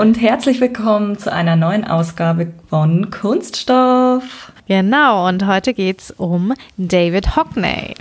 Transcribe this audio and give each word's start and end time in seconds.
Und 0.00 0.18
herzlich 0.18 0.62
willkommen 0.62 1.18
zu 1.18 1.30
einer 1.30 1.56
neuen 1.56 1.84
Ausgabe 1.84 2.54
von 2.70 3.10
Kunststoff. 3.10 4.50
Genau, 4.66 5.28
und 5.28 5.46
heute 5.46 5.74
geht's 5.74 6.10
um 6.10 6.54
David 6.78 7.36
Hockney. 7.36 7.92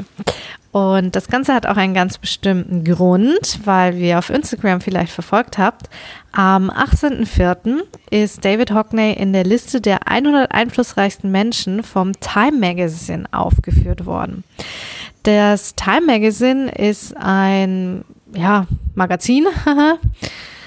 Und 0.71 1.17
das 1.17 1.27
Ganze 1.27 1.53
hat 1.53 1.65
auch 1.65 1.75
einen 1.75 1.93
ganz 1.93 2.17
bestimmten 2.17 2.85
Grund, 2.85 3.59
weil 3.65 3.97
wir 3.97 4.17
auf 4.17 4.29
Instagram 4.29 4.79
vielleicht 4.79 5.11
verfolgt 5.11 5.57
habt. 5.57 5.89
Am 6.31 6.69
18.04. 6.69 7.81
ist 8.11 8.45
David 8.45 8.71
Hockney 8.71 9.11
in 9.11 9.33
der 9.33 9.43
Liste 9.43 9.81
der 9.81 10.07
100 10.07 10.53
einflussreichsten 10.53 11.29
Menschen 11.29 11.83
vom 11.83 12.13
Time 12.21 12.57
Magazine 12.59 13.25
aufgeführt 13.33 14.05
worden. 14.05 14.45
Das 15.23 15.75
Time 15.75 16.05
Magazine 16.05 16.71
ist 16.71 17.13
ein 17.17 18.05
ja, 18.33 18.67
Magazin 18.95 19.47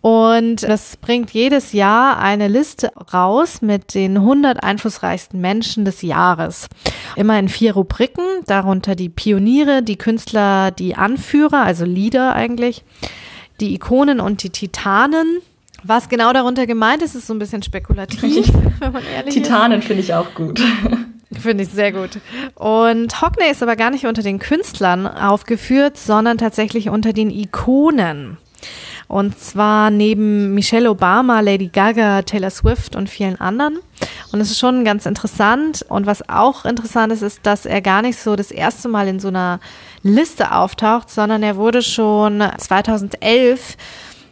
Und 0.00 0.62
das 0.62 0.96
bringt 0.96 1.30
jedes 1.30 1.72
Jahr 1.72 2.18
eine 2.18 2.48
Liste 2.48 2.90
raus 3.12 3.62
mit 3.62 3.94
den 3.94 4.16
100 4.16 4.62
einflussreichsten 4.62 5.40
Menschen 5.40 5.84
des 5.84 6.02
Jahres. 6.02 6.68
Immer 7.16 7.38
in 7.38 7.48
vier 7.48 7.74
Rubriken, 7.74 8.24
darunter 8.46 8.94
die 8.94 9.08
Pioniere, 9.08 9.82
die 9.82 9.96
Künstler, 9.96 10.70
die 10.70 10.94
Anführer, 10.94 11.62
also 11.62 11.84
Leader 11.84 12.34
eigentlich, 12.34 12.84
die 13.60 13.74
Ikonen 13.74 14.20
und 14.20 14.42
die 14.42 14.50
Titanen. 14.50 15.40
Was 15.84 16.08
genau 16.08 16.32
darunter 16.32 16.66
gemeint 16.66 17.02
ist, 17.02 17.14
ist 17.14 17.26
so 17.26 17.34
ein 17.34 17.38
bisschen 17.38 17.62
spekulativ, 17.62 18.48
wenn 18.80 18.92
man 18.92 19.02
ehrlich 19.04 19.34
Titanen 19.34 19.82
finde 19.82 20.02
ich 20.02 20.14
auch 20.14 20.34
gut. 20.34 20.60
Finde 21.30 21.64
ich 21.64 21.68
sehr 21.68 21.92
gut. 21.92 22.18
Und 22.54 23.20
Hockney 23.20 23.50
ist 23.50 23.62
aber 23.62 23.76
gar 23.76 23.90
nicht 23.90 24.06
unter 24.06 24.22
den 24.22 24.38
Künstlern 24.38 25.06
aufgeführt, 25.06 25.98
sondern 25.98 26.38
tatsächlich 26.38 26.88
unter 26.88 27.12
den 27.12 27.30
Ikonen. 27.30 28.38
Und 29.08 29.38
zwar 29.38 29.90
neben 29.90 30.52
Michelle 30.52 30.90
Obama, 30.90 31.40
Lady 31.40 31.68
Gaga, 31.68 32.22
Taylor 32.22 32.50
Swift 32.50 32.94
und 32.94 33.08
vielen 33.08 33.40
anderen. 33.40 33.78
Und 34.32 34.40
es 34.40 34.50
ist 34.50 34.58
schon 34.58 34.84
ganz 34.84 35.06
interessant. 35.06 35.84
Und 35.88 36.06
was 36.06 36.28
auch 36.28 36.66
interessant 36.66 37.12
ist, 37.12 37.22
ist, 37.22 37.40
dass 37.44 37.64
er 37.64 37.80
gar 37.80 38.02
nicht 38.02 38.18
so 38.18 38.36
das 38.36 38.50
erste 38.50 38.88
Mal 38.88 39.08
in 39.08 39.18
so 39.18 39.28
einer 39.28 39.60
Liste 40.02 40.52
auftaucht, 40.52 41.08
sondern 41.08 41.42
er 41.42 41.56
wurde 41.56 41.80
schon 41.80 42.44
2011 42.58 43.78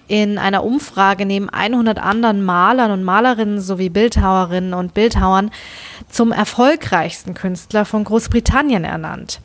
in 0.09 0.39
einer 0.39 0.63
Umfrage 0.63 1.27
neben 1.27 1.49
100 1.49 1.99
anderen 1.99 2.45
Malern 2.45 2.91
und 2.91 3.03
Malerinnen 3.03 3.61
sowie 3.61 3.89
Bildhauerinnen 3.89 4.75
und 4.75 4.95
Bildhauern 4.95 5.51
zum 6.09 6.31
erfolgreichsten 6.33 7.35
Künstler 7.35 7.85
von 7.85 8.05
Großbritannien 8.05 8.85
ernannt 8.85 9.41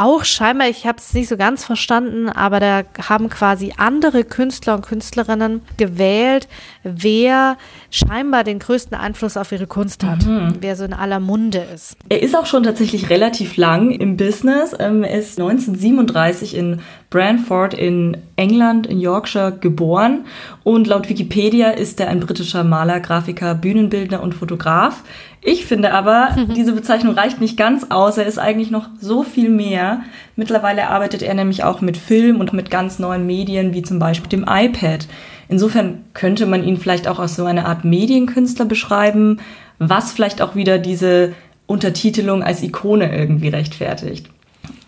auch 0.00 0.24
scheinbar, 0.24 0.68
ich 0.68 0.86
habe 0.86 0.98
es 0.98 1.12
nicht 1.12 1.28
so 1.28 1.36
ganz 1.36 1.64
verstanden, 1.64 2.28
aber 2.28 2.58
da 2.58 2.82
haben 3.08 3.28
quasi 3.28 3.74
andere 3.76 4.24
Künstler 4.24 4.74
und 4.74 4.86
Künstlerinnen 4.86 5.62
gewählt, 5.76 6.48
wer 6.82 7.56
scheinbar 7.90 8.44
den 8.44 8.58
größten 8.58 8.96
Einfluss 8.96 9.36
auf 9.36 9.52
ihre 9.52 9.66
Kunst 9.66 10.02
hat, 10.04 10.24
mhm. 10.24 10.56
wer 10.60 10.76
so 10.76 10.84
in 10.84 10.92
aller 10.94 11.20
Munde 11.20 11.64
ist. 11.74 11.96
Er 12.08 12.22
ist 12.22 12.36
auch 12.36 12.46
schon 12.46 12.62
tatsächlich 12.62 13.10
relativ 13.10 13.56
lang 13.56 13.90
im 13.90 14.16
Business. 14.16 14.74
Ähm, 14.78 15.02
er 15.02 15.18
ist 15.18 15.38
1937 15.38 16.56
in 16.56 16.80
Brantford 17.10 17.74
in 17.74 18.16
England, 18.36 18.86
in 18.86 19.00
Yorkshire 19.00 19.52
geboren 19.60 20.24
und 20.62 20.86
laut 20.86 21.08
Wikipedia 21.08 21.70
ist 21.70 22.00
er 22.00 22.08
ein 22.08 22.20
britischer 22.20 22.62
Maler, 22.62 23.00
Grafiker, 23.00 23.54
Bühnenbildner 23.54 24.22
und 24.22 24.34
Fotograf. 24.34 25.02
Ich 25.42 25.66
finde 25.66 25.92
aber, 25.92 26.36
diese 26.56 26.72
Bezeichnung 26.72 27.14
reicht 27.14 27.40
nicht 27.40 27.56
ganz 27.56 27.86
aus. 27.90 28.16
Er 28.16 28.26
ist 28.26 28.38
eigentlich 28.38 28.70
noch 28.70 28.88
so 29.00 29.22
viel 29.24 29.50
mehr. 29.50 29.89
Mittlerweile 30.36 30.88
arbeitet 30.88 31.22
er 31.22 31.34
nämlich 31.34 31.64
auch 31.64 31.80
mit 31.80 31.96
Film 31.96 32.40
und 32.40 32.52
mit 32.52 32.70
ganz 32.70 32.98
neuen 32.98 33.26
Medien, 33.26 33.74
wie 33.74 33.82
zum 33.82 33.98
Beispiel 33.98 34.28
dem 34.28 34.46
iPad. 34.48 35.06
Insofern 35.48 36.04
könnte 36.14 36.46
man 36.46 36.64
ihn 36.64 36.76
vielleicht 36.76 37.08
auch 37.08 37.18
als 37.18 37.36
so 37.36 37.44
eine 37.44 37.66
Art 37.66 37.84
Medienkünstler 37.84 38.66
beschreiben, 38.66 39.40
was 39.78 40.12
vielleicht 40.12 40.42
auch 40.42 40.54
wieder 40.54 40.78
diese 40.78 41.32
Untertitelung 41.66 42.42
als 42.42 42.62
Ikone 42.62 43.16
irgendwie 43.16 43.48
rechtfertigt. 43.48 44.28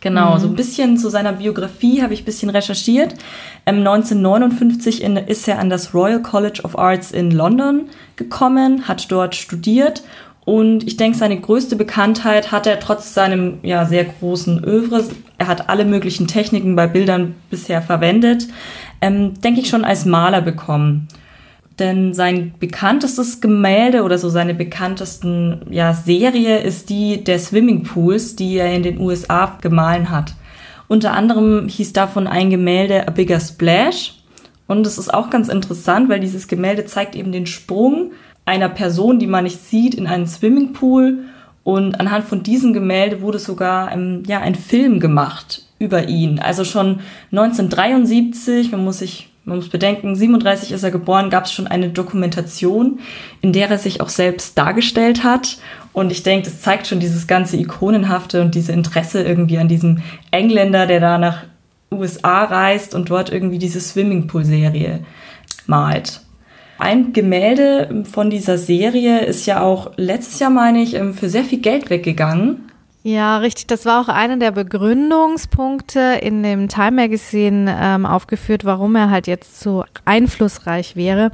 Genau, 0.01 0.35
mhm. 0.35 0.41
so 0.41 0.49
ein 0.49 0.57
bisschen 0.57 0.99
zu 0.99 1.09
seiner 1.09 1.33
Biografie 1.33 2.03
habe 2.03 2.13
ich 2.13 2.23
ein 2.23 2.25
bisschen 2.25 2.51
recherchiert. 2.51 3.15
Ähm, 3.67 3.79
1959 3.79 5.03
in, 5.03 5.17
ist 5.17 5.47
er 5.49 5.59
an 5.59 5.71
das 5.71 5.95
Royal 5.95 6.21
College 6.21 6.61
of 6.65 6.79
Arts 6.79 7.13
in 7.13 7.31
London 7.31 7.89
gekommen, 8.17 8.89
hat 8.89 9.11
dort 9.11 9.37
studiert 9.37 10.03
und 10.45 10.87
ich 10.87 10.97
denke, 10.97 11.17
seine 11.17 11.41
größte 11.41 11.77
Bekanntheit 11.77 12.51
hat 12.51 12.67
er 12.67 12.81
trotz 12.81 13.15
seinem 13.15 13.59
ja 13.63 13.87
sehr 13.87 14.05
großen 14.05 14.65
Övre. 14.65 15.05
Er 15.39 15.47
hat 15.47 15.69
alle 15.69 15.85
möglichen 15.85 16.27
Techniken 16.27 16.75
bei 16.75 16.89
Bildern 16.89 17.37
bisher 17.49 17.81
verwendet. 17.81 18.49
Ähm, 19.01 19.41
denke 19.41 19.61
ich 19.61 19.69
schon 19.69 19.85
als 19.85 20.05
Maler 20.05 20.41
bekommen. 20.41 21.07
Denn 21.79 22.13
sein 22.13 22.55
bekanntestes 22.59 23.41
Gemälde 23.41 24.03
oder 24.03 24.19
so 24.19 24.29
seine 24.29 24.55
bekanntesten 24.55 25.63
ja, 25.71 25.95
Serie 25.95 26.59
ist 26.59 26.91
die 26.91 27.23
der 27.23 27.39
Swimmingpools, 27.39 28.37
die 28.37 28.57
er 28.57 28.75
in 28.75 28.83
den 28.83 29.01
USA 29.01 29.59
gemahlen 29.61 30.11
hat. 30.11 30.35
Unter 30.89 31.13
anderem 31.13 31.69
hieß 31.69 31.93
davon 31.93 32.27
ein 32.27 32.51
Gemälde 32.51 33.07
A 33.07 33.11
Bigger 33.13 33.41
Splash. 33.41 34.15
Und 34.67 34.87
es 34.87 34.99
ist 34.99 35.13
auch 35.13 35.31
ganz 35.31 35.49
interessant, 35.49 36.09
weil 36.09 36.21
dieses 36.21 36.49
Gemälde 36.49 36.85
zeigt 36.85 37.15
eben 37.15 37.31
den 37.31 37.47
Sprung 37.47 38.13
einer 38.45 38.69
Person, 38.69 39.19
die 39.19 39.27
man 39.27 39.45
nicht 39.45 39.63
sieht, 39.65 39.95
in 39.95 40.07
einen 40.07 40.27
Swimmingpool. 40.27 41.19
Und 41.65 42.01
anhand 42.01 42.25
von 42.25 42.43
diesem 42.43 42.73
Gemälde 42.73 43.21
wurde 43.21 43.39
sogar 43.39 43.93
ähm, 43.93 44.25
ja, 44.27 44.41
ein 44.41 44.55
Film 44.55 44.99
gemacht 44.99 45.65
über 45.79 46.09
ihn. 46.09 46.39
Also 46.41 46.65
schon 46.65 47.01
1973, 47.31 48.73
man 48.73 48.85
muss 48.85 48.99
sich 48.99 49.29
man 49.45 49.57
muss 49.57 49.71
bedenken, 49.71 50.15
37 50.15 50.71
ist 50.71 50.85
er 50.85 50.93
geboren, 50.93 51.29
gab 51.29 51.47
es 51.47 51.53
schon 51.53 51.67
eine 51.67 51.89
Dokumentation, 51.89 53.01
in 53.41 53.53
der 53.53 53.69
er 53.71 53.79
sich 53.79 54.01
auch 54.01 54.09
selbst 54.09 54.57
dargestellt 54.57 55.25
hat. 55.25 55.59
Und 55.93 56.13
ich 56.13 56.23
denke, 56.23 56.49
das 56.49 56.61
zeigt 56.61 56.87
schon 56.87 57.01
dieses 57.01 57.27
ganze 57.27 57.57
Ikonenhafte 57.57 58.41
und 58.41 58.55
diese 58.55 58.73
Interesse 58.73 59.23
irgendwie 59.23 59.59
an 59.59 59.67
diesem 59.67 60.01
Engländer, 60.31 60.87
der 60.87 61.01
da 61.01 61.19
nach 61.19 61.43
USA 61.91 62.45
reist 62.45 62.95
und 62.95 63.11
dort 63.11 63.33
irgendwie 63.33 63.59
diese 63.59 63.81
Swimmingpool-Serie 63.81 65.01
malt. 65.67 66.22
Ein 66.83 67.13
Gemälde 67.13 68.03
von 68.11 68.29
dieser 68.29 68.59
Serie 68.59 69.21
ist 69.21 69.47
ja 69.47 69.63
auch 69.63 69.93
letztes 69.99 70.41
Jahr, 70.41 70.51
meine 70.51 70.83
ich, 70.83 70.95
ähm, 70.95 71.15
für 71.15 71.29
sehr 71.29 71.45
viel 71.45 71.61
Geld 71.61 71.91
weggegangen. 71.91 72.72
Ja, 73.05 73.39
richtig. 73.39 73.67
Das 73.67 73.85
war 73.85 74.01
auch 74.01 74.09
einer 74.09 74.37
der 74.37 74.53
Begründungspunkte 74.53 76.21
in 76.23 76.45
dem 76.45 76.69
Time 76.69 76.93
Magazine 76.93 77.77
ähm, 77.81 78.07
aufgeführt, 78.07 78.65
warum 78.65 78.95
er 78.95 79.11
halt 79.11 79.27
jetzt 79.27 79.59
so 79.59 79.85
einflussreich 80.05 80.95
wäre, 80.95 81.33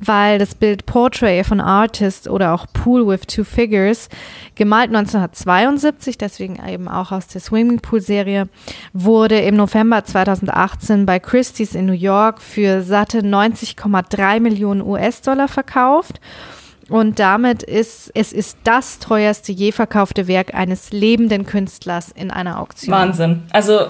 weil 0.00 0.38
das 0.38 0.54
Bild 0.54 0.86
Portrait 0.86 1.44
of 1.44 1.52
an 1.52 1.60
Artist 1.60 2.28
oder 2.28 2.54
auch 2.54 2.64
Pool 2.72 3.06
with 3.06 3.26
Two 3.26 3.44
Figures, 3.44 4.08
gemalt 4.54 4.88
1972, 4.88 6.16
deswegen 6.16 6.58
eben 6.66 6.88
auch 6.88 7.12
aus 7.12 7.26
der 7.26 7.42
Swimmingpool-Serie, 7.42 8.48
wurde 8.94 9.38
im 9.38 9.56
November 9.56 10.04
2018 10.04 11.04
bei 11.04 11.18
Christie's 11.18 11.74
in 11.74 11.84
New 11.84 11.92
York 11.92 12.40
für 12.40 12.80
satte 12.80 13.18
90,3 13.18 14.40
Millionen 14.40 14.80
US-Dollar 14.80 15.48
verkauft. 15.48 16.20
Und 16.92 17.18
damit 17.18 17.62
ist 17.62 18.10
es 18.14 18.34
ist 18.34 18.58
das 18.64 18.98
teuerste 18.98 19.50
je 19.50 19.72
verkaufte 19.72 20.28
Werk 20.28 20.52
eines 20.52 20.92
lebenden 20.92 21.46
Künstlers 21.46 22.10
in 22.12 22.30
einer 22.30 22.60
Auktion. 22.60 22.92
Wahnsinn. 22.92 23.44
Also 23.50 23.86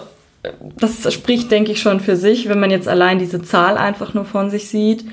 das 0.79 1.13
spricht, 1.13 1.51
denke 1.51 1.73
ich, 1.73 1.83
schon 1.83 1.99
für 1.99 2.15
sich, 2.15 2.49
wenn 2.49 2.61
man 2.61 2.71
jetzt 2.71 2.87
allein 2.87 3.19
diese 3.19 3.43
Zahl 3.43 3.77
einfach 3.77 4.15
nur 4.15 4.25
von 4.25 4.51
sich 4.51 4.69
sieht. 4.69 5.05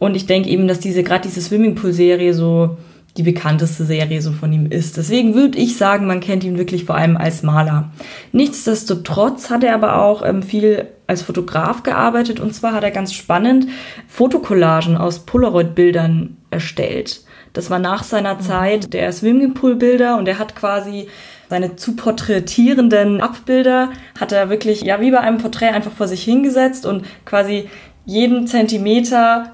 Und 0.00 0.16
ich 0.16 0.26
denke 0.26 0.48
eben, 0.48 0.66
dass 0.66 0.80
diese 0.80 1.04
gerade 1.04 1.28
diese 1.28 1.40
Swimmingpool-Serie 1.40 2.34
so 2.34 2.78
die 3.16 3.22
bekannteste 3.22 3.84
Serie 3.84 4.22
so 4.22 4.32
von 4.32 4.52
ihm 4.52 4.66
ist. 4.66 4.96
Deswegen 4.96 5.36
würde 5.36 5.56
ich 5.56 5.76
sagen, 5.76 6.08
man 6.08 6.18
kennt 6.18 6.42
ihn 6.42 6.58
wirklich 6.58 6.84
vor 6.84 6.96
allem 6.96 7.16
als 7.16 7.44
Maler. 7.44 7.92
Nichtsdestotrotz 8.32 9.50
hat 9.50 9.62
er 9.62 9.74
aber 9.74 10.02
auch 10.02 10.24
ähm, 10.26 10.42
viel 10.42 10.88
als 11.06 11.22
Fotograf 11.22 11.84
gearbeitet 11.84 12.40
und 12.40 12.56
zwar 12.56 12.72
hat 12.72 12.82
er 12.82 12.90
ganz 12.90 13.12
spannend 13.12 13.68
Fotokollagen 14.08 14.96
aus 14.96 15.20
Polaroid-Bildern 15.20 16.36
erstellt. 16.50 17.22
Das 17.52 17.70
war 17.70 17.78
nach 17.78 18.04
seiner 18.04 18.34
mhm. 18.34 18.40
Zeit 18.40 18.92
der 18.92 19.12
Swimmingpool-Bilder 19.12 20.16
und 20.16 20.28
er 20.28 20.38
hat 20.38 20.54
quasi 20.54 21.08
seine 21.48 21.74
zu 21.74 21.96
porträtierenden 21.96 23.20
Abbilder 23.20 23.90
hat 24.18 24.30
er 24.30 24.50
wirklich, 24.50 24.82
ja, 24.82 25.00
wie 25.00 25.10
bei 25.10 25.18
einem 25.18 25.38
Porträt 25.38 25.70
einfach 25.70 25.90
vor 25.90 26.06
sich 26.06 26.22
hingesetzt 26.22 26.86
und 26.86 27.04
quasi 27.24 27.68
jeden 28.06 28.46
Zentimeter 28.46 29.50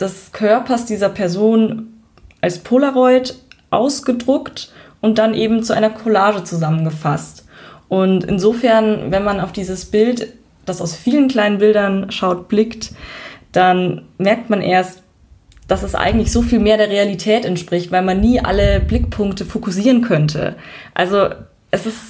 des 0.00 0.32
Körpers 0.32 0.86
dieser 0.86 1.10
Person 1.10 2.02
als 2.40 2.58
Polaroid 2.58 3.34
ausgedruckt 3.70 4.72
und 5.02 5.18
dann 5.18 5.34
eben 5.34 5.62
zu 5.62 5.74
einer 5.74 5.90
Collage 5.90 6.42
zusammengefasst. 6.44 7.46
Und 7.88 8.24
insofern, 8.24 9.10
wenn 9.10 9.24
man 9.24 9.38
auf 9.40 9.52
dieses 9.52 9.84
Bild, 9.84 10.32
das 10.64 10.80
aus 10.80 10.96
vielen 10.96 11.28
kleinen 11.28 11.58
Bildern 11.58 12.10
schaut, 12.10 12.48
blickt, 12.48 12.92
dann 13.52 14.02
merkt 14.18 14.50
man 14.50 14.62
erst, 14.62 15.02
dass 15.68 15.82
es 15.82 15.94
eigentlich 15.94 16.32
so 16.32 16.42
viel 16.42 16.60
mehr 16.60 16.76
der 16.76 16.90
Realität 16.90 17.44
entspricht, 17.44 17.90
weil 17.90 18.02
man 18.02 18.20
nie 18.20 18.40
alle 18.40 18.80
Blickpunkte 18.80 19.44
fokussieren 19.44 20.02
könnte. 20.02 20.56
Also 20.94 21.28
es 21.70 21.86
ist 21.86 22.00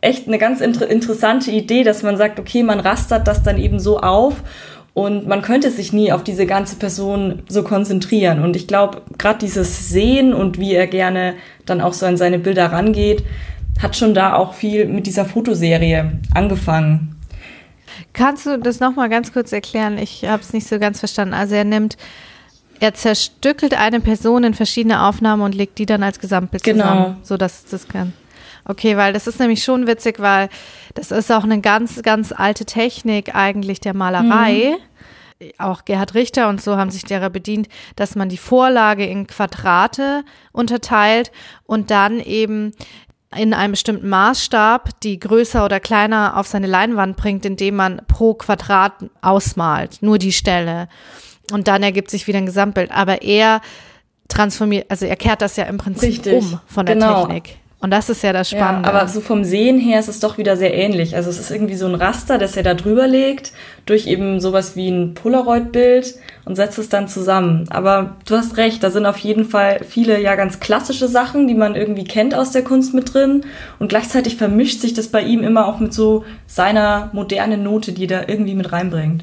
echt 0.00 0.26
eine 0.26 0.38
ganz 0.38 0.60
inter 0.60 0.88
interessante 0.88 1.50
Idee, 1.50 1.82
dass 1.82 2.02
man 2.02 2.16
sagt, 2.16 2.38
okay, 2.38 2.62
man 2.62 2.80
rastert 2.80 3.26
das 3.26 3.42
dann 3.42 3.58
eben 3.58 3.78
so 3.78 4.00
auf 4.00 4.42
und 4.94 5.26
man 5.26 5.42
könnte 5.42 5.70
sich 5.70 5.92
nie 5.92 6.12
auf 6.12 6.24
diese 6.24 6.46
ganze 6.46 6.76
Person 6.76 7.42
so 7.48 7.62
konzentrieren. 7.62 8.42
Und 8.42 8.56
ich 8.56 8.66
glaube, 8.66 9.02
gerade 9.18 9.38
dieses 9.40 9.90
Sehen 9.90 10.32
und 10.32 10.58
wie 10.58 10.74
er 10.74 10.86
gerne 10.86 11.34
dann 11.66 11.80
auch 11.80 11.92
so 11.92 12.06
an 12.06 12.16
seine 12.16 12.38
Bilder 12.38 12.72
rangeht, 12.72 13.22
hat 13.80 13.96
schon 13.96 14.14
da 14.14 14.34
auch 14.34 14.54
viel 14.54 14.86
mit 14.86 15.06
dieser 15.06 15.26
Fotoserie 15.26 16.12
angefangen. 16.34 17.16
Kannst 18.12 18.46
du 18.46 18.58
das 18.58 18.80
nochmal 18.80 19.10
ganz 19.10 19.32
kurz 19.32 19.52
erklären? 19.52 19.98
Ich 19.98 20.24
habe 20.24 20.42
es 20.42 20.52
nicht 20.54 20.66
so 20.66 20.78
ganz 20.78 21.00
verstanden. 21.00 21.34
Also 21.34 21.54
er 21.54 21.64
nimmt, 21.64 21.98
er 22.80 22.94
zerstückelt 22.94 23.74
eine 23.74 24.00
Person 24.00 24.44
in 24.44 24.54
verschiedene 24.54 25.02
Aufnahmen 25.02 25.42
und 25.42 25.54
legt 25.54 25.78
die 25.78 25.86
dann 25.86 26.02
als 26.02 26.18
Gesamtbild 26.18 26.62
Genau. 26.64 26.82
zusammen, 26.84 27.16
so 27.22 27.36
dass 27.36 27.64
das 27.64 27.88
kann. 27.88 28.12
Okay, 28.64 28.96
weil 28.96 29.12
das 29.12 29.26
ist 29.26 29.38
nämlich 29.38 29.62
schon 29.62 29.86
witzig, 29.86 30.18
weil 30.18 30.48
das 30.94 31.10
ist 31.10 31.30
auch 31.30 31.44
eine 31.44 31.60
ganz, 31.60 32.02
ganz 32.02 32.32
alte 32.32 32.64
Technik 32.64 33.34
eigentlich 33.34 33.80
der 33.80 33.94
Malerei. 33.94 34.76
Auch 35.58 35.84
Gerhard 35.84 36.14
Richter 36.14 36.48
und 36.48 36.62
so 36.62 36.76
haben 36.76 36.90
sich 36.90 37.04
derer 37.04 37.28
bedient, 37.30 37.68
dass 37.94 38.16
man 38.16 38.28
die 38.28 38.38
Vorlage 38.38 39.04
in 39.04 39.26
Quadrate 39.26 40.24
unterteilt 40.50 41.30
und 41.64 41.90
dann 41.90 42.20
eben 42.20 42.72
in 43.36 43.52
einem 43.52 43.72
bestimmten 43.72 44.08
Maßstab 44.08 45.00
die 45.02 45.20
größer 45.20 45.64
oder 45.64 45.78
kleiner 45.78 46.36
auf 46.38 46.46
seine 46.46 46.66
Leinwand 46.66 47.16
bringt, 47.16 47.44
indem 47.44 47.76
man 47.76 48.00
pro 48.08 48.34
Quadrat 48.34 48.94
ausmalt, 49.20 49.98
nur 50.00 50.18
die 50.18 50.32
Stelle. 50.32 50.88
Und 51.52 51.68
dann 51.68 51.82
ergibt 51.82 52.10
sich 52.10 52.26
wieder 52.26 52.38
ein 52.38 52.46
Gesamtbild. 52.46 52.90
Aber 52.90 53.22
er 53.22 53.60
transformiert, 54.28 54.86
also 54.88 55.06
er 55.06 55.16
kehrt 55.16 55.42
das 55.42 55.56
ja 55.56 55.64
im 55.64 55.78
Prinzip 55.78 56.10
Richtig, 56.10 56.34
um 56.34 56.60
von 56.66 56.86
der 56.86 56.96
genau. 56.96 57.26
Technik. 57.26 57.56
Und 57.78 57.90
das 57.90 58.08
ist 58.08 58.22
ja 58.22 58.32
das 58.32 58.50
Ja, 58.50 58.58
Spannende. 58.58 58.88
aber 58.88 59.06
so 59.06 59.20
vom 59.20 59.44
Sehen 59.44 59.78
her 59.78 60.00
ist 60.00 60.08
es 60.08 60.18
doch 60.18 60.38
wieder 60.38 60.56
sehr 60.56 60.72
ähnlich. 60.72 61.14
Also 61.14 61.28
es 61.28 61.38
ist 61.38 61.50
irgendwie 61.50 61.76
so 61.76 61.86
ein 61.86 61.94
Raster, 61.94 62.38
das 62.38 62.56
er 62.56 62.62
da 62.62 62.72
drüber 62.72 63.06
legt, 63.06 63.52
durch 63.84 64.06
eben 64.06 64.40
sowas 64.40 64.76
wie 64.76 64.88
ein 64.88 65.12
Polaroid-Bild 65.14 66.14
und 66.46 66.56
setzt 66.56 66.78
es 66.78 66.88
dann 66.88 67.06
zusammen. 67.06 67.66
Aber 67.68 68.16
du 68.26 68.34
hast 68.34 68.56
recht, 68.56 68.82
da 68.82 68.90
sind 68.90 69.04
auf 69.04 69.18
jeden 69.18 69.44
Fall 69.44 69.80
viele 69.86 70.20
ja 70.20 70.36
ganz 70.36 70.58
klassische 70.58 71.06
Sachen, 71.06 71.48
die 71.48 71.54
man 71.54 71.76
irgendwie 71.76 72.04
kennt 72.04 72.34
aus 72.34 72.50
der 72.50 72.64
Kunst 72.64 72.94
mit 72.94 73.12
drin. 73.12 73.44
Und 73.78 73.88
gleichzeitig 73.88 74.36
vermischt 74.36 74.80
sich 74.80 74.94
das 74.94 75.08
bei 75.08 75.20
ihm 75.20 75.42
immer 75.44 75.68
auch 75.68 75.78
mit 75.78 75.92
so 75.92 76.24
seiner 76.46 77.10
modernen 77.12 77.62
Note, 77.62 77.92
die 77.92 78.04
er 78.04 78.22
da 78.22 78.22
irgendwie 78.26 78.54
mit 78.54 78.72
reinbringt. 78.72 79.22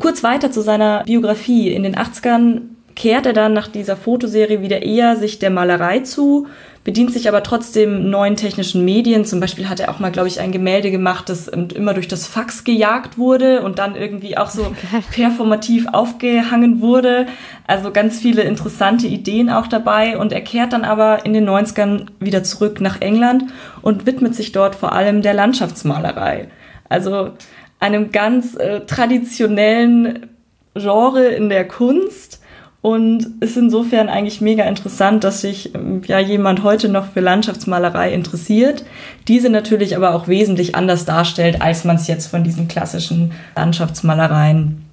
Kurz 0.00 0.22
weiter 0.22 0.50
zu 0.50 0.62
seiner 0.62 1.02
Biografie. 1.04 1.70
In 1.72 1.82
den 1.82 1.96
80ern 1.96 2.60
kehrt 2.98 3.26
er 3.26 3.32
dann 3.32 3.52
nach 3.52 3.68
dieser 3.68 3.96
Fotoserie 3.96 4.60
wieder 4.60 4.82
eher 4.82 5.14
sich 5.16 5.38
der 5.38 5.50
Malerei 5.50 6.00
zu, 6.00 6.48
bedient 6.82 7.12
sich 7.12 7.28
aber 7.28 7.44
trotzdem 7.44 8.10
neuen 8.10 8.34
technischen 8.34 8.84
Medien. 8.84 9.24
Zum 9.24 9.38
Beispiel 9.38 9.68
hat 9.68 9.78
er 9.78 9.88
auch 9.88 10.00
mal, 10.00 10.10
glaube 10.10 10.26
ich, 10.26 10.40
ein 10.40 10.50
Gemälde 10.50 10.90
gemacht, 10.90 11.28
das 11.28 11.46
immer 11.46 11.94
durch 11.94 12.08
das 12.08 12.26
Fax 12.26 12.64
gejagt 12.64 13.16
wurde 13.16 13.62
und 13.62 13.78
dann 13.78 13.94
irgendwie 13.94 14.36
auch 14.36 14.50
so 14.50 14.74
performativ 15.12 15.86
aufgehangen 15.92 16.80
wurde. 16.80 17.26
Also 17.68 17.92
ganz 17.92 18.18
viele 18.18 18.42
interessante 18.42 19.06
Ideen 19.06 19.48
auch 19.48 19.68
dabei. 19.68 20.18
Und 20.18 20.32
er 20.32 20.40
kehrt 20.40 20.72
dann 20.72 20.84
aber 20.84 21.24
in 21.24 21.34
den 21.34 21.48
90ern 21.48 22.06
wieder 22.18 22.42
zurück 22.42 22.80
nach 22.80 23.00
England 23.00 23.44
und 23.80 24.06
widmet 24.06 24.34
sich 24.34 24.50
dort 24.50 24.74
vor 24.74 24.92
allem 24.92 25.22
der 25.22 25.34
Landschaftsmalerei. 25.34 26.48
Also 26.88 27.32
einem 27.80 28.12
ganz 28.12 28.56
äh, 28.56 28.80
traditionellen 28.80 30.26
Genre 30.74 31.26
in 31.26 31.48
der 31.48 31.66
Kunst 31.66 32.40
und 32.80 33.26
ist 33.40 33.56
insofern 33.56 34.08
eigentlich 34.08 34.40
mega 34.40 34.64
interessant, 34.64 35.24
dass 35.24 35.40
sich 35.40 35.74
ähm, 35.74 36.02
ja 36.06 36.18
jemand 36.18 36.62
heute 36.62 36.88
noch 36.88 37.12
für 37.12 37.20
Landschaftsmalerei 37.20 38.12
interessiert, 38.12 38.84
diese 39.26 39.50
natürlich 39.50 39.96
aber 39.96 40.14
auch 40.14 40.28
wesentlich 40.28 40.74
anders 40.74 41.04
darstellt, 41.04 41.60
als 41.60 41.84
man 41.84 41.96
es 41.96 42.06
jetzt 42.06 42.26
von 42.26 42.44
diesen 42.44 42.68
klassischen 42.68 43.32
Landschaftsmalereien 43.56 44.84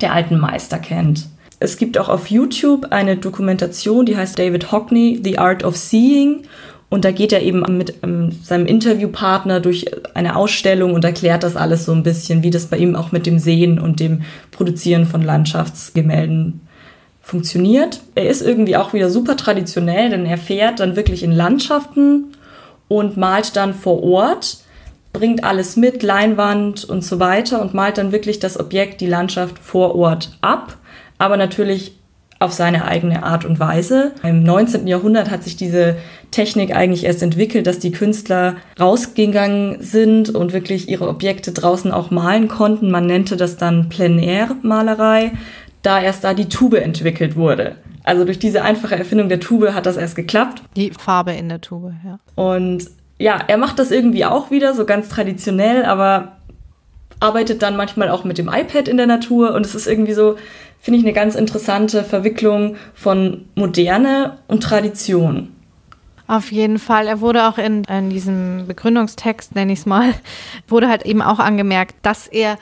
der 0.00 0.12
alten 0.12 0.38
Meister 0.38 0.78
kennt. 0.78 1.28
Es 1.62 1.76
gibt 1.76 1.98
auch 1.98 2.08
auf 2.08 2.28
YouTube 2.28 2.86
eine 2.90 3.16
Dokumentation, 3.16 4.06
die 4.06 4.16
heißt 4.16 4.38
David 4.38 4.72
Hockney, 4.72 5.20
The 5.22 5.38
Art 5.38 5.62
of 5.62 5.76
Seeing. 5.76 6.44
Und 6.90 7.04
da 7.04 7.12
geht 7.12 7.32
er 7.32 7.40
eben 7.40 7.64
mit 7.78 7.94
ähm, 8.02 8.32
seinem 8.42 8.66
Interviewpartner 8.66 9.60
durch 9.60 9.86
eine 10.14 10.34
Ausstellung 10.34 10.92
und 10.92 11.04
erklärt 11.04 11.44
das 11.44 11.56
alles 11.56 11.84
so 11.86 11.92
ein 11.92 12.02
bisschen, 12.02 12.42
wie 12.42 12.50
das 12.50 12.66
bei 12.66 12.76
ihm 12.76 12.96
auch 12.96 13.12
mit 13.12 13.26
dem 13.26 13.38
Sehen 13.38 13.78
und 13.78 14.00
dem 14.00 14.22
Produzieren 14.50 15.06
von 15.06 15.22
Landschaftsgemälden 15.22 16.60
funktioniert. 17.22 18.00
Er 18.16 18.28
ist 18.28 18.42
irgendwie 18.42 18.76
auch 18.76 18.92
wieder 18.92 19.08
super 19.08 19.36
traditionell, 19.36 20.10
denn 20.10 20.26
er 20.26 20.36
fährt 20.36 20.80
dann 20.80 20.96
wirklich 20.96 21.22
in 21.22 21.30
Landschaften 21.30 22.32
und 22.88 23.16
malt 23.16 23.54
dann 23.54 23.72
vor 23.72 24.02
Ort, 24.02 24.58
bringt 25.12 25.44
alles 25.44 25.76
mit, 25.76 26.02
Leinwand 26.02 26.84
und 26.84 27.04
so 27.04 27.20
weiter 27.20 27.62
und 27.62 27.72
malt 27.72 27.98
dann 27.98 28.10
wirklich 28.10 28.40
das 28.40 28.58
Objekt, 28.58 29.00
die 29.00 29.06
Landschaft 29.06 29.60
vor 29.60 29.94
Ort 29.94 30.36
ab, 30.40 30.76
aber 31.18 31.36
natürlich 31.36 31.99
auf 32.40 32.52
seine 32.52 32.86
eigene 32.86 33.22
Art 33.22 33.44
und 33.44 33.60
Weise. 33.60 34.12
Im 34.22 34.42
19. 34.42 34.86
Jahrhundert 34.86 35.30
hat 35.30 35.44
sich 35.44 35.56
diese 35.56 35.98
Technik 36.30 36.74
eigentlich 36.74 37.04
erst 37.04 37.22
entwickelt, 37.22 37.66
dass 37.66 37.78
die 37.78 37.92
Künstler 37.92 38.56
rausgegangen 38.80 39.82
sind 39.82 40.30
und 40.30 40.54
wirklich 40.54 40.88
ihre 40.88 41.06
Objekte 41.06 41.52
draußen 41.52 41.92
auch 41.92 42.10
malen 42.10 42.48
konnten. 42.48 42.90
Man 42.90 43.06
nannte 43.06 43.36
das 43.36 43.58
dann 43.58 43.90
Plein-Air-Malerei, 43.90 45.32
da 45.82 46.00
erst 46.00 46.24
da 46.24 46.32
die 46.32 46.48
Tube 46.48 46.82
entwickelt 46.82 47.36
wurde. 47.36 47.76
Also 48.04 48.24
durch 48.24 48.38
diese 48.38 48.62
einfache 48.62 48.96
Erfindung 48.96 49.28
der 49.28 49.40
Tube 49.40 49.74
hat 49.74 49.84
das 49.84 49.98
erst 49.98 50.16
geklappt. 50.16 50.62
die 50.76 50.92
Farbe 50.92 51.32
in 51.32 51.50
der 51.50 51.60
Tube, 51.60 51.92
ja. 52.02 52.18
Und 52.36 52.86
ja, 53.18 53.38
er 53.46 53.58
macht 53.58 53.78
das 53.78 53.90
irgendwie 53.90 54.24
auch 54.24 54.50
wieder, 54.50 54.72
so 54.72 54.86
ganz 54.86 55.10
traditionell, 55.10 55.84
aber 55.84 56.38
arbeitet 57.20 57.60
dann 57.60 57.76
manchmal 57.76 58.08
auch 58.08 58.24
mit 58.24 58.38
dem 58.38 58.48
iPad 58.48 58.88
in 58.88 58.96
der 58.96 59.06
Natur 59.06 59.52
und 59.52 59.66
es 59.66 59.74
ist 59.74 59.86
irgendwie 59.86 60.14
so, 60.14 60.36
finde 60.80 60.98
ich, 60.98 61.04
eine 61.04 61.12
ganz 61.12 61.34
interessante 61.34 62.02
Verwicklung 62.04 62.76
von 62.94 63.46
Moderne 63.54 64.38
und 64.48 64.62
Tradition. 64.62 65.54
Auf 66.30 66.52
jeden 66.52 66.78
Fall. 66.78 67.08
Er 67.08 67.20
wurde 67.20 67.48
auch 67.48 67.58
in, 67.58 67.82
in 67.82 68.08
diesem 68.08 68.68
Begründungstext, 68.68 69.56
nenne 69.56 69.72
ich 69.72 69.80
es 69.80 69.86
mal, 69.86 70.14
wurde 70.68 70.88
halt 70.88 71.04
eben 71.04 71.22
auch 71.22 71.40
angemerkt, 71.40 71.96
dass 72.02 72.28
er 72.28 72.56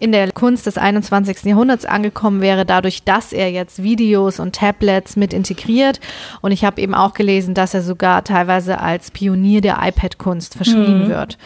in 0.00 0.10
der 0.10 0.32
Kunst 0.32 0.66
des 0.66 0.76
21. 0.76 1.44
Jahrhunderts 1.44 1.84
angekommen 1.84 2.40
wäre, 2.40 2.66
dadurch, 2.66 3.04
dass 3.04 3.32
er 3.32 3.52
jetzt 3.52 3.80
Videos 3.80 4.40
und 4.40 4.56
Tablets 4.56 5.14
mit 5.14 5.32
integriert. 5.32 6.00
Und 6.40 6.50
ich 6.50 6.64
habe 6.64 6.80
eben 6.80 6.96
auch 6.96 7.14
gelesen, 7.14 7.54
dass 7.54 7.74
er 7.74 7.82
sogar 7.82 8.24
teilweise 8.24 8.80
als 8.80 9.12
Pionier 9.12 9.60
der 9.60 9.78
iPad-Kunst 9.80 10.56
verschrieben 10.56 11.08
wird. 11.08 11.38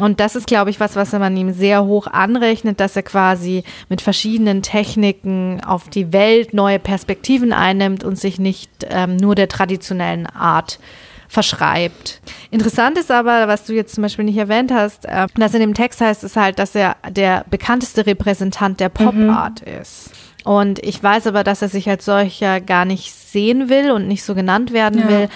Und 0.00 0.18
das 0.18 0.34
ist, 0.34 0.46
glaube 0.48 0.70
ich, 0.70 0.80
was, 0.80 0.96
was 0.96 1.12
man 1.12 1.36
ihm 1.36 1.52
sehr 1.52 1.84
hoch 1.84 2.08
anrechnet, 2.08 2.80
dass 2.80 2.96
er 2.96 3.02
quasi 3.04 3.62
mit 3.88 4.00
verschiedenen 4.00 4.60
Techniken 4.62 5.60
auf 5.64 5.88
die 5.88 6.12
Welt 6.12 6.52
neue 6.52 6.80
Perspektiven 6.80 7.52
einnimmt 7.52 8.02
und 8.02 8.18
sich 8.18 8.38
nicht 8.40 8.70
ähm, 8.90 9.16
nur 9.16 9.34
der 9.36 9.48
traditionellen 9.48 10.26
Art 10.26 10.80
verschreibt. 11.28 12.20
Interessant 12.50 12.98
ist 12.98 13.10
aber, 13.10 13.48
was 13.48 13.64
du 13.64 13.72
jetzt 13.72 13.94
zum 13.94 14.02
Beispiel 14.02 14.24
nicht 14.24 14.36
erwähnt 14.36 14.72
hast, 14.72 15.04
äh, 15.04 15.26
dass 15.36 15.54
in 15.54 15.60
dem 15.60 15.74
Text 15.74 16.00
heißt 16.00 16.24
es 16.24 16.36
halt, 16.36 16.58
dass 16.58 16.74
er 16.74 16.96
der 17.08 17.44
bekannteste 17.50 18.06
Repräsentant 18.06 18.80
der 18.80 18.88
Pop-Art 18.88 19.60
ist. 19.60 20.10
Und 20.44 20.78
ich 20.80 21.02
weiß 21.02 21.26
aber, 21.26 21.42
dass 21.42 21.62
er 21.62 21.68
sich 21.68 21.88
als 21.88 22.04
solcher 22.04 22.60
gar 22.60 22.84
nicht 22.84 23.12
sehen 23.12 23.68
will 23.70 23.90
und 23.90 24.06
nicht 24.06 24.22
so 24.22 24.34
genannt 24.34 24.72
werden 24.72 25.00
Ja. 25.00 25.08
will. 25.08 25.28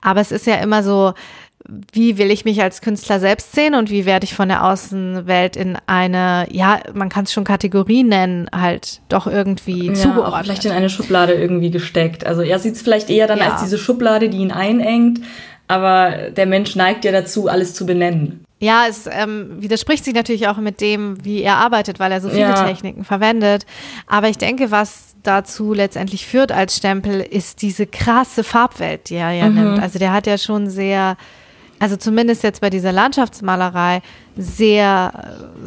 Aber 0.00 0.20
es 0.20 0.30
ist 0.32 0.46
ja 0.46 0.54
immer 0.56 0.82
so, 0.82 1.14
wie 1.92 2.18
will 2.18 2.30
ich 2.30 2.44
mich 2.44 2.60
als 2.62 2.80
Künstler 2.80 3.20
selbst 3.20 3.52
sehen 3.54 3.74
und 3.74 3.88
wie 3.90 4.04
werde 4.04 4.24
ich 4.24 4.34
von 4.34 4.48
der 4.48 4.64
Außenwelt 4.64 5.56
in 5.56 5.78
eine, 5.86 6.46
ja, 6.50 6.80
man 6.92 7.08
kann 7.08 7.24
es 7.24 7.32
schon 7.32 7.44
Kategorie 7.44 8.02
nennen, 8.02 8.48
halt 8.54 9.00
doch 9.08 9.26
irgendwie 9.26 9.86
Ja, 9.86 9.92
auch 9.92 9.96
zugeordnet. 9.96 10.44
vielleicht 10.44 10.64
in 10.64 10.72
eine 10.72 10.90
Schublade 10.90 11.32
irgendwie 11.34 11.70
gesteckt. 11.70 12.26
Also 12.26 12.42
er 12.42 12.58
sieht 12.58 12.74
es 12.74 12.82
vielleicht 12.82 13.10
eher 13.10 13.26
dann 13.26 13.38
Ja. 13.38 13.50
als 13.52 13.60
diese 13.62 13.78
Schublade, 13.78 14.28
die 14.28 14.38
ihn 14.38 14.50
einengt, 14.52 15.20
aber 15.68 16.30
der 16.36 16.46
Mensch 16.46 16.74
neigt 16.76 17.04
ja 17.04 17.12
dazu, 17.12 17.48
alles 17.48 17.74
zu 17.74 17.86
benennen. 17.86 18.44
Ja, 18.60 18.84
es 18.88 19.08
ähm, 19.10 19.60
widerspricht 19.60 20.04
sich 20.04 20.14
natürlich 20.14 20.46
auch 20.46 20.58
mit 20.58 20.80
dem, 20.80 21.24
wie 21.24 21.42
er 21.42 21.56
arbeitet, 21.56 21.98
weil 21.98 22.12
er 22.12 22.20
so 22.20 22.28
viele 22.28 22.42
Ja. 22.42 22.64
Techniken 22.64 23.02
verwendet. 23.04 23.66
Aber 24.06 24.28
ich 24.28 24.38
denke, 24.38 24.70
was 24.70 25.16
dazu 25.24 25.72
letztendlich 25.72 26.26
führt 26.26 26.52
als 26.52 26.76
Stempel, 26.76 27.20
ist 27.20 27.62
diese 27.62 27.86
krasse 27.86 28.44
Farbwelt, 28.44 29.10
die 29.10 29.16
er 29.16 29.32
ja 29.32 29.48
Mhm. 29.48 29.54
nimmt. 29.54 29.82
Also 29.82 29.98
der 29.98 30.12
hat 30.12 30.28
ja 30.28 30.38
schon 30.38 30.70
sehr 30.70 31.16
also 31.82 31.96
zumindest 31.96 32.44
jetzt 32.44 32.60
bei 32.60 32.70
dieser 32.70 32.92
Landschaftsmalerei, 32.92 34.02
sehr, 34.36 35.12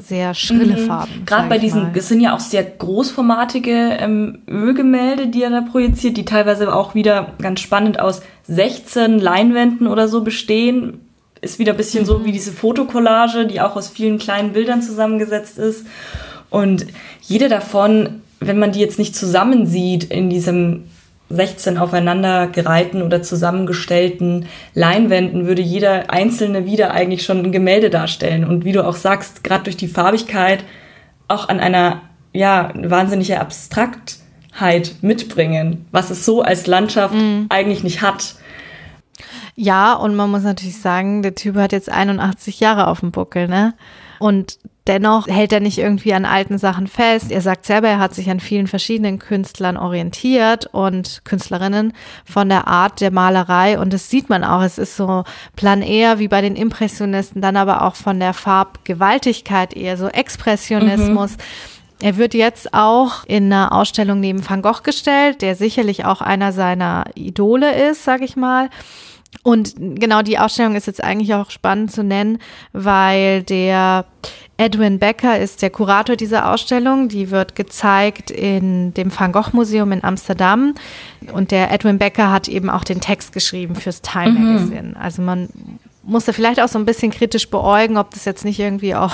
sehr 0.02 0.34
schrille 0.34 0.82
mhm. 0.82 0.88
Farben. 0.88 1.24
Gerade 1.26 1.50
bei 1.50 1.58
diesen, 1.58 1.90
es 1.94 2.08
sind 2.08 2.22
ja 2.22 2.34
auch 2.34 2.40
sehr 2.40 2.64
großformatige 2.64 3.98
ähm, 4.00 4.40
Ölgemälde, 4.48 5.28
die 5.28 5.44
er 5.44 5.50
da 5.50 5.60
projiziert, 5.60 6.16
die 6.16 6.24
teilweise 6.24 6.74
auch 6.74 6.96
wieder 6.96 7.34
ganz 7.42 7.60
spannend 7.60 8.00
aus 8.00 8.22
16 8.48 9.20
Leinwänden 9.20 9.88
oder 9.88 10.08
so 10.08 10.24
bestehen. 10.24 11.02
Ist 11.42 11.60
wieder 11.60 11.74
ein 11.74 11.78
bisschen 11.78 12.04
mhm. 12.04 12.08
so 12.08 12.24
wie 12.24 12.32
diese 12.32 12.54
Fotokollage, 12.54 13.46
die 13.46 13.60
auch 13.60 13.76
aus 13.76 13.90
vielen 13.90 14.18
kleinen 14.18 14.54
Bildern 14.54 14.82
zusammengesetzt 14.82 15.58
ist. 15.58 15.86
Und 16.50 16.88
jede 17.24 17.50
davon, 17.50 18.22
wenn 18.40 18.58
man 18.58 18.72
die 18.72 18.80
jetzt 18.80 19.00
nicht 19.00 19.18
zusammensieht 19.18 20.06
in 20.06 20.30
diesem 20.30 20.86
16 21.30 21.78
aufeinander 21.78 22.48
gereihten 22.48 23.02
oder 23.02 23.24
zusammengestellten 23.24 24.48
Leinwänden 24.74 25.48
würde 25.48 25.62
jeder 25.62 26.12
einzelne 26.12 26.66
wieder 26.66 26.92
eigentlich 26.92 27.24
schon 27.24 27.40
ein 27.40 27.52
Gemälde 27.52 27.90
darstellen. 27.90 28.46
Und 28.46 28.64
wie 28.64 28.72
du 28.72 28.86
auch 28.86 28.96
sagst, 28.96 29.44
gerade 29.44 29.64
durch 29.64 29.78
die 29.78 29.88
Farbigkeit 29.88 30.64
auch 31.28 31.50
an 31.50 31.60
einer 31.60 32.02
ja 32.32 32.72
wahnsinnige 32.76 33.40
Abstraktheit 33.40 34.96
mitbringen, 35.02 35.88
was 35.92 36.12
es 36.12 36.26
so 36.26 36.42
als 36.42 36.68
Landschaft 36.68 37.16
mhm. 37.16 37.48
eigentlich 37.50 37.84
nicht 37.84 38.02
hat. 38.02 38.36
Ja, 39.56 39.94
und 39.94 40.16
man 40.16 40.30
muss 40.30 40.44
natürlich 40.44 40.80
sagen, 40.80 41.24
der 41.24 41.34
Typ 41.34 41.56
hat 41.56 41.72
jetzt 41.72 41.90
81 41.90 42.60
Jahre 42.60 42.88
auf 42.88 43.00
dem 43.00 43.12
Buckel, 43.12 43.48
ne? 43.48 43.74
Und 44.20 44.58
Dennoch 44.88 45.28
hält 45.28 45.52
er 45.52 45.62
nicht 45.62 45.80
irgendwie 45.80 46.14
an 46.14 46.26
alten 46.26 46.60
Sachen 46.60 46.86
fest. 46.86 47.32
Er 47.32 47.42
sagt 47.42 47.66
selber, 47.66 47.88
er 47.88 48.00
hat 48.00 48.14
sich 48.14 48.30
an 48.30 48.40
vielen 48.40 48.68
verschiedenen 48.68 49.18
Künstlern 49.18 49.78
orientiert 49.78 50.68
und 50.68 51.22
Künstlerinnen 51.26 51.94
von 52.24 52.50
der 52.50 52.68
Art 52.68 53.02
der 53.02 53.10
Malerei. 53.10 53.80
Und 53.80 53.94
das 53.94 54.12
sieht 54.12 54.30
man 54.30 54.44
auch. 54.44 54.62
Es 54.62 54.78
ist 54.78 54.96
so 54.96 55.24
plan 55.56 55.82
eher 55.82 56.20
wie 56.20 56.28
bei 56.28 56.42
den 56.42 56.56
Impressionisten, 56.56 57.42
dann 57.42 57.58
aber 57.58 57.82
auch 57.82 57.96
von 57.96 58.20
der 58.20 58.34
Farbgewaltigkeit 58.34 59.76
eher 59.76 59.98
so 59.98 60.08
Expressionismus. 60.08 61.32
Mhm. 61.32 61.44
Er 62.02 62.18
wird 62.18 62.36
jetzt 62.36 62.72
auch 62.76 63.24
in 63.26 63.52
einer 63.52 63.72
Ausstellung 63.72 64.20
neben 64.20 64.48
Van 64.48 64.62
Gogh 64.62 64.84
gestellt, 64.84 65.42
der 65.42 65.56
sicherlich 65.56 66.06
auch 66.06 66.22
einer 66.22 66.52
seiner 66.52 67.06
Idole 67.16 67.90
ist, 67.90 68.04
sag 68.04 68.22
ich 68.22 68.36
mal. 68.36 68.70
Und 69.44 69.76
genau 69.78 70.22
die 70.22 70.40
Ausstellung 70.40 70.76
ist 70.76 70.88
jetzt 70.88 71.04
eigentlich 71.04 71.34
auch 71.34 71.52
spannend 71.52 71.92
zu 71.92 72.04
nennen, 72.04 72.40
weil 72.74 73.44
der 73.44 74.06
Edwin 74.58 75.00
Becker 75.00 75.38
ist 75.38 75.62
der 75.62 75.70
Kurator 75.70 76.16
dieser 76.16 76.52
Ausstellung. 76.52 77.10
Die 77.10 77.30
wird 77.30 77.56
gezeigt 77.56 78.32
in 78.32 78.94
dem 78.94 79.18
Van 79.18 79.32
Gogh 79.32 79.52
Museum 79.54 79.92
in 79.92 80.04
Amsterdam. 80.04 80.74
Und 81.34 81.52
der 81.52 81.72
Edwin 81.72 81.98
Becker 81.98 82.32
hat 82.32 82.48
eben 82.48 82.70
auch 82.70 82.84
den 82.84 83.02
Text 83.02 83.34
geschrieben 83.34 83.76
fürs 83.76 84.02
Time 84.02 84.32
mhm. 84.32 84.54
Magazine. 84.54 84.96
Also 85.00 85.22
man 85.22 85.50
muss 86.04 86.26
da 86.26 86.32
vielleicht 86.32 86.62
auch 86.62 86.68
so 86.68 86.80
ein 86.80 86.86
bisschen 86.86 87.12
kritisch 87.12 87.50
beäugen, 87.50 87.98
ob 87.98 88.12
das 88.12 88.26
jetzt 88.26 88.46
nicht 88.46 88.60
irgendwie 88.60 88.96
auch 88.96 89.14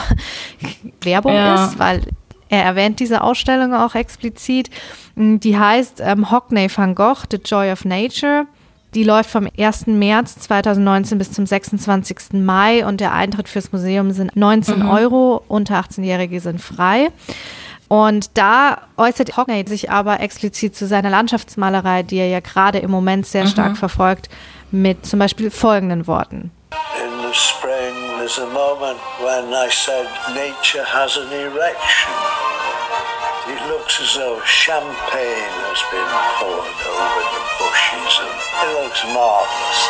Werbung 1.01 1.33
ja. 1.33 1.65
ist, 1.65 1.79
weil 1.79 2.01
er 2.49 2.63
erwähnt 2.63 2.99
diese 2.99 3.21
Ausstellung 3.21 3.73
auch 3.73 3.95
explizit. 3.95 4.69
Die 5.15 5.57
heißt 5.57 6.01
ähm, 6.03 6.29
Hockney 6.29 6.69
van 6.73 6.95
Gogh, 6.95 7.23
The 7.31 7.37
Joy 7.37 7.71
of 7.71 7.85
Nature. 7.85 8.45
Die 8.93 9.03
läuft 9.05 9.29
vom 9.29 9.47
1. 9.57 9.87
März 9.87 10.39
2019 10.39 11.17
bis 11.17 11.31
zum 11.31 11.45
26. 11.45 12.33
Mai 12.33 12.85
und 12.85 12.99
der 12.99 13.13
Eintritt 13.13 13.47
fürs 13.47 13.71
Museum 13.71 14.11
sind 14.11 14.35
19 14.35 14.79
mhm. 14.79 14.89
Euro. 14.89 15.43
Unter 15.47 15.79
18-Jährige 15.79 16.41
sind 16.41 16.61
frei. 16.61 17.09
Und 17.87 18.37
da 18.37 18.79
äußert 18.97 19.37
Hockney 19.37 19.65
sich 19.67 19.89
aber 19.89 20.19
explizit 20.19 20.75
zu 20.75 20.87
seiner 20.87 21.09
Landschaftsmalerei, 21.09 22.03
die 22.03 22.17
er 22.17 22.27
ja 22.27 22.39
gerade 22.41 22.79
im 22.79 22.91
Moment 22.91 23.25
sehr 23.25 23.45
mhm. 23.45 23.49
stark 23.49 23.77
verfolgt, 23.77 24.29
mit 24.71 25.05
zum 25.05 25.19
Beispiel 25.19 25.51
folgenden 25.51 26.07
Worten. 26.07 26.51
In 26.71 27.11
the 27.21 27.33
spring 27.33 27.93
there's 28.17 28.39
a 28.39 28.45
moment 28.45 28.99
when 29.19 29.53
I 29.53 29.69
said 29.69 30.07
nature 30.33 30.85
has 30.85 31.17
an 31.17 31.31
erection. 31.31 32.13
It 33.47 33.59
looks 33.67 33.99
as 33.99 34.13
though 34.15 34.39
champagne 34.45 35.51
has 35.67 35.83
been 35.91 36.07
poured 36.39 36.87
over 36.87 37.21
the 37.35 37.40
bushes 37.69 38.19
and 38.19 38.69
it 38.69 38.73
looks 38.73 39.03
marvellous. 39.13 39.81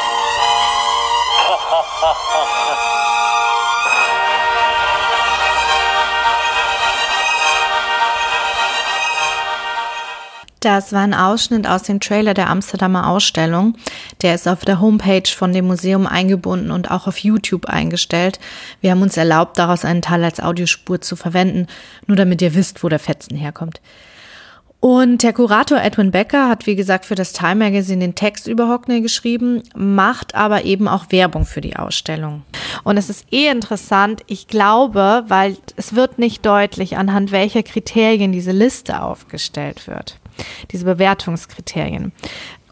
Das 10.61 10.93
war 10.93 11.01
ein 11.01 11.15
Ausschnitt 11.15 11.65
aus 11.65 11.81
dem 11.81 11.99
Trailer 11.99 12.35
der 12.35 12.47
Amsterdamer 12.51 13.07
Ausstellung. 13.07 13.75
Der 14.21 14.35
ist 14.35 14.47
auf 14.47 14.63
der 14.63 14.79
Homepage 14.79 15.27
von 15.27 15.53
dem 15.53 15.65
Museum 15.65 16.05
eingebunden 16.05 16.69
und 16.69 16.91
auch 16.91 17.07
auf 17.07 17.17
YouTube 17.17 17.65
eingestellt. 17.65 18.39
Wir 18.79 18.91
haben 18.91 19.01
uns 19.01 19.17
erlaubt, 19.17 19.57
daraus 19.57 19.85
einen 19.85 20.03
Teil 20.03 20.23
als 20.23 20.39
Audiospur 20.39 21.01
zu 21.01 21.15
verwenden, 21.15 21.65
nur 22.05 22.15
damit 22.15 22.43
ihr 22.43 22.53
wisst, 22.53 22.83
wo 22.83 22.89
der 22.89 22.99
Fetzen 22.99 23.35
herkommt. 23.35 23.81
Und 24.81 25.23
der 25.23 25.31
Kurator 25.31 25.79
Edwin 25.79 26.11
Becker 26.11 26.49
hat, 26.49 26.65
wie 26.65 26.75
gesagt, 26.75 27.05
für 27.05 27.15
das 27.15 27.31
Time 27.31 27.55
Magazine 27.55 27.99
den 27.99 28.15
Text 28.15 28.47
über 28.47 28.67
Hockney 28.67 28.99
geschrieben, 28.99 29.63
macht 29.75 30.35
aber 30.35 30.65
eben 30.65 30.89
auch 30.89 31.05
Werbung 31.11 31.45
für 31.45 31.61
die 31.61 31.77
Ausstellung. 31.77 32.41
Und 32.83 32.97
es 32.97 33.09
ist 33.09 33.31
eh 33.31 33.47
interessant, 33.47 34.23
ich 34.27 34.47
glaube, 34.47 35.23
weil 35.27 35.55
es 35.75 35.95
wird 35.95 36.17
nicht 36.17 36.45
deutlich, 36.45 36.97
anhand 36.97 37.31
welcher 37.31 37.63
Kriterien 37.63 38.33
diese 38.33 38.51
Liste 38.51 39.01
aufgestellt 39.01 39.87
wird 39.87 40.17
diese 40.71 40.85
Bewertungskriterien. 40.85 42.11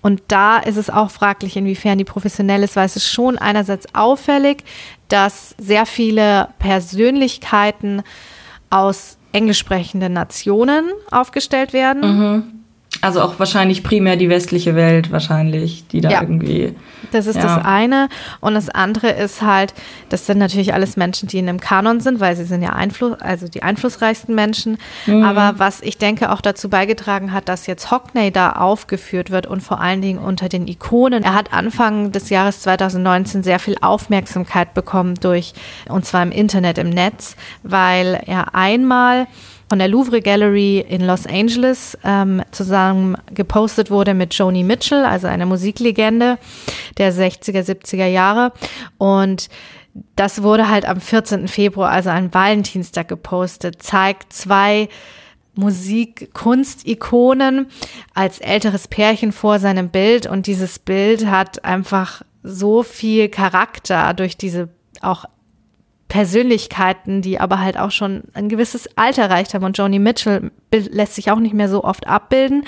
Und 0.01 0.21
da 0.29 0.59
ist 0.59 0.77
es 0.77 0.89
auch 0.89 1.11
fraglich, 1.11 1.57
inwiefern 1.57 1.97
die 1.97 2.05
professionell 2.05 2.63
ist, 2.63 2.75
weil 2.75 2.85
es 2.85 2.95
ist 2.95 3.09
schon 3.09 3.37
einerseits 3.37 3.93
auffällig, 3.93 4.63
dass 5.09 5.55
sehr 5.57 5.85
viele 5.85 6.49
Persönlichkeiten 6.59 8.03
aus 8.69 9.17
englisch 9.31 9.59
sprechenden 9.59 10.13
Nationen 10.13 10.89
aufgestellt 11.11 11.73
werden. 11.73 12.01
Mhm. 12.01 12.58
Also 13.01 13.21
auch 13.21 13.39
wahrscheinlich 13.39 13.83
primär 13.83 14.17
die 14.17 14.29
westliche 14.29 14.75
Welt, 14.75 15.11
wahrscheinlich, 15.11 15.87
die 15.87 16.01
da 16.01 16.09
ja. 16.09 16.21
irgendwie. 16.21 16.75
Das 17.11 17.27
ist 17.27 17.37
ja. 17.37 17.43
das 17.43 17.65
eine. 17.65 18.09
Und 18.41 18.55
das 18.55 18.69
andere 18.69 19.09
ist 19.11 19.41
halt, 19.41 19.73
das 20.09 20.25
sind 20.25 20.37
natürlich 20.37 20.73
alles 20.73 20.97
Menschen, 20.97 21.27
die 21.27 21.39
in 21.39 21.47
einem 21.47 21.59
Kanon 21.59 22.01
sind, 22.01 22.19
weil 22.19 22.35
sie 22.35 22.43
sind 22.43 22.61
ja 22.61 22.71
Einfluss, 22.71 23.19
also 23.21 23.47
die 23.47 23.63
einflussreichsten 23.63 24.35
Menschen. 24.35 24.77
Mhm. 25.05 25.23
Aber 25.23 25.55
was 25.57 25.81
ich 25.81 25.97
denke 25.97 26.31
auch 26.31 26.41
dazu 26.41 26.69
beigetragen 26.69 27.31
hat, 27.31 27.47
dass 27.47 27.67
jetzt 27.67 27.89
Hockney 27.89 28.31
da 28.31 28.51
aufgeführt 28.51 29.31
wird 29.31 29.47
und 29.47 29.61
vor 29.61 29.79
allen 29.79 30.01
Dingen 30.01 30.19
unter 30.19 30.49
den 30.49 30.67
Ikonen. 30.67 31.23
Er 31.23 31.35
hat 31.35 31.53
Anfang 31.53 32.11
des 32.11 32.29
Jahres 32.29 32.61
2019 32.61 33.43
sehr 33.43 33.59
viel 33.59 33.77
Aufmerksamkeit 33.81 34.73
bekommen 34.73 35.15
durch, 35.21 35.53
und 35.87 36.05
zwar 36.05 36.23
im 36.23 36.31
Internet, 36.31 36.77
im 36.77 36.89
Netz, 36.89 37.35
weil 37.63 38.21
er 38.25 38.55
einmal 38.55 39.27
von 39.69 39.79
der 39.79 39.87
Louvre 39.87 40.21
Gallery 40.21 40.79
in 40.79 41.05
Los 41.05 41.25
Angeles 41.27 41.97
ähm, 42.03 42.43
zusammen 42.51 43.15
gepostet 43.33 43.89
wurde 43.91 44.15
mit 44.15 44.33
Joni 44.33 44.63
Mitchell, 44.63 45.05
also 45.05 45.27
einer 45.27 45.45
Musiklegende 45.45 46.39
der 46.97 47.13
60er, 47.13 47.61
70er 47.61 48.07
Jahre. 48.07 48.51
Und 48.97 49.47
das 50.15 50.41
wurde 50.41 50.69
halt 50.69 50.85
am 50.85 50.99
14. 50.99 51.47
Februar, 51.47 51.91
also 51.91 52.09
an 52.09 52.33
Valentinstag 52.33 53.07
gepostet, 53.07 53.83
zeigt 53.83 54.33
zwei 54.33 54.89
Musik-Kunst-Ikonen 55.53 57.67
als 58.15 58.39
älteres 58.39 58.87
Pärchen 58.87 59.31
vor 59.31 59.59
seinem 59.59 59.89
Bild 59.89 60.25
und 60.25 60.47
dieses 60.47 60.79
Bild 60.79 61.27
hat 61.27 61.63
einfach 61.63 62.23
so 62.41 62.81
viel 62.81 63.29
Charakter 63.29 64.11
durch 64.13 64.37
diese 64.37 64.69
auch 65.01 65.25
Persönlichkeiten, 66.09 67.21
die 67.21 67.39
aber 67.39 67.59
halt 67.59 67.77
auch 67.77 67.91
schon 67.91 68.23
ein 68.33 68.49
gewisses 68.49 68.89
Alter 68.97 69.23
erreicht 69.23 69.53
haben. 69.53 69.63
Und 69.63 69.77
Joni 69.77 69.99
Mitchell 69.99 70.51
lässt 70.71 71.15
sich 71.15 71.31
auch 71.31 71.39
nicht 71.39 71.53
mehr 71.53 71.69
so 71.69 71.83
oft 71.83 72.07
abbilden. 72.07 72.65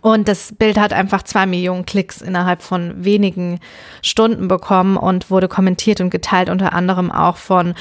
Und 0.00 0.28
das 0.28 0.54
Bild 0.56 0.78
hat 0.78 0.92
einfach 0.92 1.22
zwei 1.22 1.46
Millionen 1.46 1.86
Klicks 1.86 2.20
innerhalb 2.20 2.62
von 2.62 3.04
wenigen 3.04 3.60
Stunden 4.02 4.48
bekommen 4.48 4.96
und 4.96 5.30
wurde 5.30 5.48
kommentiert 5.48 6.00
und 6.00 6.10
geteilt, 6.10 6.48
unter 6.48 6.72
anderem 6.72 7.10
auch 7.10 7.36
von 7.36 7.74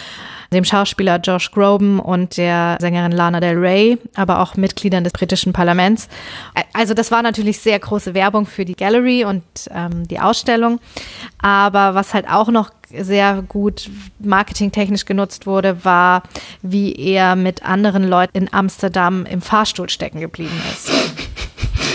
dem 0.51 0.63
Schauspieler 0.63 1.17
Josh 1.17 1.51
Groban 1.51 1.99
und 1.99 2.37
der 2.37 2.77
Sängerin 2.79 3.11
Lana 3.11 3.39
Del 3.39 3.57
Rey, 3.57 3.97
aber 4.15 4.39
auch 4.39 4.55
Mitgliedern 4.55 5.03
des 5.03 5.13
britischen 5.13 5.53
Parlaments. 5.53 6.07
Also 6.73 6.93
das 6.93 7.11
war 7.11 7.21
natürlich 7.21 7.59
sehr 7.59 7.77
große 7.77 8.13
Werbung 8.13 8.45
für 8.45 8.65
die 8.65 8.75
Gallery 8.75 9.25
und 9.25 9.43
ähm, 9.71 10.07
die 10.07 10.19
Ausstellung. 10.19 10.79
Aber 11.39 11.95
was 11.95 12.13
halt 12.13 12.29
auch 12.29 12.47
noch 12.47 12.71
sehr 12.89 13.43
gut 13.47 13.89
marketingtechnisch 14.19 15.05
genutzt 15.05 15.45
wurde, 15.45 15.83
war, 15.83 16.23
wie 16.61 16.93
er 16.93 17.35
mit 17.35 17.63
anderen 17.63 18.07
Leuten 18.07 18.37
in 18.37 18.53
Amsterdam 18.53 19.25
im 19.25 19.41
Fahrstuhl 19.41 19.89
stecken 19.89 20.21
geblieben 20.21 20.61
ist. 20.71 20.89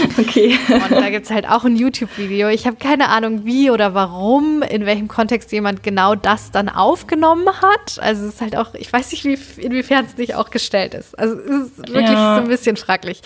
Okay. 0.19 0.59
Und 0.69 0.91
da 0.91 1.11
gibt 1.11 1.27
es 1.27 1.31
halt 1.31 1.49
auch 1.49 1.65
ein 1.65 1.77
YouTube-Video. 1.77 2.49
Ich 2.49 2.67
habe 2.67 2.77
keine 2.77 3.09
Ahnung, 3.09 3.45
wie 3.45 3.71
oder 3.71 3.95
warum, 3.95 4.63
in 4.63 4.87
welchem 4.87 5.09
Kontext 5.09 5.53
jemand 5.53 5.83
genau 5.83 6.15
das 6.15 6.51
dann 6.51 6.69
aufgenommen 6.69 7.47
hat. 7.49 7.99
Also 8.01 8.27
es 8.27 8.35
ist 8.35 8.41
halt 8.41 8.57
auch, 8.57 8.75
ich 8.75 8.93
weiß 8.93 9.13
nicht, 9.13 9.25
wie, 9.25 9.39
inwiefern 9.61 10.05
es 10.05 10.17
nicht 10.17 10.35
auch 10.35 10.51
gestellt 10.51 10.95
ist. 10.95 11.19
Also 11.19 11.37
es 11.37 11.47
ist 11.47 11.79
wirklich 11.79 12.11
ja. 12.11 12.37
so 12.37 12.43
ein 12.43 12.49
bisschen 12.49 12.77
fraglich. 12.77 13.23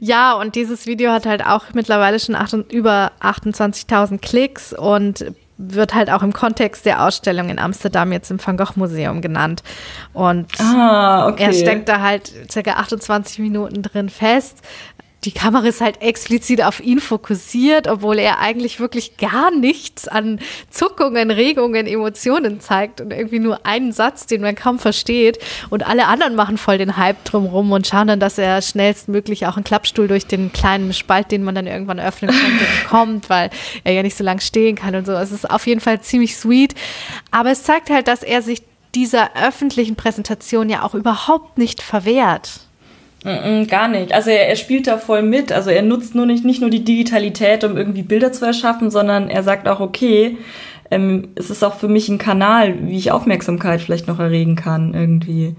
Ja, 0.00 0.34
und 0.34 0.54
dieses 0.54 0.86
Video 0.86 1.12
hat 1.12 1.26
halt 1.26 1.44
auch 1.44 1.64
mittlerweile 1.74 2.18
schon 2.18 2.34
acht, 2.34 2.54
über 2.72 3.12
28.000 3.20 4.18
Klicks 4.18 4.72
und 4.72 5.26
wird 5.58 5.94
halt 5.94 6.10
auch 6.10 6.22
im 6.22 6.32
Kontext 6.32 6.84
der 6.84 7.02
Ausstellung 7.02 7.48
in 7.48 7.58
Amsterdam 7.58 8.12
jetzt 8.12 8.30
im 8.30 8.44
Van 8.44 8.56
Gogh 8.56 8.72
Museum 8.76 9.22
genannt. 9.22 9.62
Und 10.12 10.48
ah, 10.60 11.28
okay. 11.28 11.44
er 11.44 11.52
steckt 11.52 11.88
da 11.88 12.00
halt 12.00 12.32
circa 12.50 12.72
28 12.74 13.38
Minuten 13.38 13.82
drin 13.82 14.08
fest 14.08 14.62
die 15.26 15.32
Kamera 15.32 15.66
ist 15.66 15.80
halt 15.80 16.00
explizit 16.02 16.62
auf 16.62 16.80
ihn 16.80 17.00
fokussiert, 17.00 17.88
obwohl 17.88 18.18
er 18.20 18.38
eigentlich 18.38 18.78
wirklich 18.78 19.16
gar 19.16 19.50
nichts 19.50 20.06
an 20.06 20.38
Zuckungen, 20.70 21.32
Regungen, 21.32 21.88
Emotionen 21.88 22.60
zeigt 22.60 23.00
und 23.00 23.12
irgendwie 23.12 23.40
nur 23.40 23.66
einen 23.66 23.90
Satz, 23.90 24.26
den 24.26 24.40
man 24.40 24.54
kaum 24.54 24.78
versteht. 24.78 25.40
Und 25.68 25.84
alle 25.84 26.06
anderen 26.06 26.36
machen 26.36 26.58
voll 26.58 26.78
den 26.78 26.96
Hype 26.96 27.24
drumrum 27.24 27.72
und 27.72 27.88
schauen 27.88 28.06
dann, 28.06 28.20
dass 28.20 28.38
er 28.38 28.62
schnellstmöglich 28.62 29.46
auch 29.46 29.56
einen 29.56 29.64
Klappstuhl 29.64 30.06
durch 30.06 30.26
den 30.26 30.52
kleinen 30.52 30.92
Spalt, 30.92 31.32
den 31.32 31.42
man 31.42 31.56
dann 31.56 31.66
irgendwann 31.66 31.98
öffnen 31.98 32.30
konnte, 32.30 32.64
bekommt, 32.82 33.28
weil 33.28 33.50
er 33.82 33.92
ja 33.94 34.04
nicht 34.04 34.16
so 34.16 34.22
lang 34.22 34.38
stehen 34.38 34.76
kann 34.76 34.94
und 34.94 35.06
so. 35.06 35.12
Es 35.12 35.32
ist 35.32 35.50
auf 35.50 35.66
jeden 35.66 35.80
Fall 35.80 36.00
ziemlich 36.00 36.36
sweet. 36.36 36.76
Aber 37.32 37.50
es 37.50 37.64
zeigt 37.64 37.90
halt, 37.90 38.06
dass 38.06 38.22
er 38.22 38.42
sich 38.42 38.62
dieser 38.94 39.36
öffentlichen 39.36 39.96
Präsentation 39.96 40.70
ja 40.70 40.82
auch 40.84 40.94
überhaupt 40.94 41.58
nicht 41.58 41.82
verwehrt. 41.82 42.65
Gar 43.24 43.88
nicht. 43.88 44.12
Also 44.12 44.30
er, 44.30 44.48
er, 44.48 44.56
spielt 44.56 44.86
da 44.86 44.98
voll 44.98 45.22
mit. 45.22 45.50
Also 45.50 45.70
er 45.70 45.82
nutzt 45.82 46.14
nur 46.14 46.26
nicht, 46.26 46.44
nicht 46.44 46.60
nur 46.60 46.70
die 46.70 46.84
Digitalität, 46.84 47.64
um 47.64 47.76
irgendwie 47.76 48.02
Bilder 48.02 48.32
zu 48.32 48.44
erschaffen, 48.44 48.90
sondern 48.90 49.28
er 49.28 49.42
sagt 49.42 49.66
auch, 49.66 49.80
okay, 49.80 50.36
ähm, 50.90 51.28
es 51.34 51.50
ist 51.50 51.64
auch 51.64 51.74
für 51.74 51.88
mich 51.88 52.08
ein 52.08 52.18
Kanal, 52.18 52.86
wie 52.86 52.96
ich 52.96 53.10
Aufmerksamkeit 53.10 53.80
vielleicht 53.80 54.06
noch 54.06 54.20
erregen 54.20 54.54
kann 54.54 54.94
irgendwie. 54.94 55.56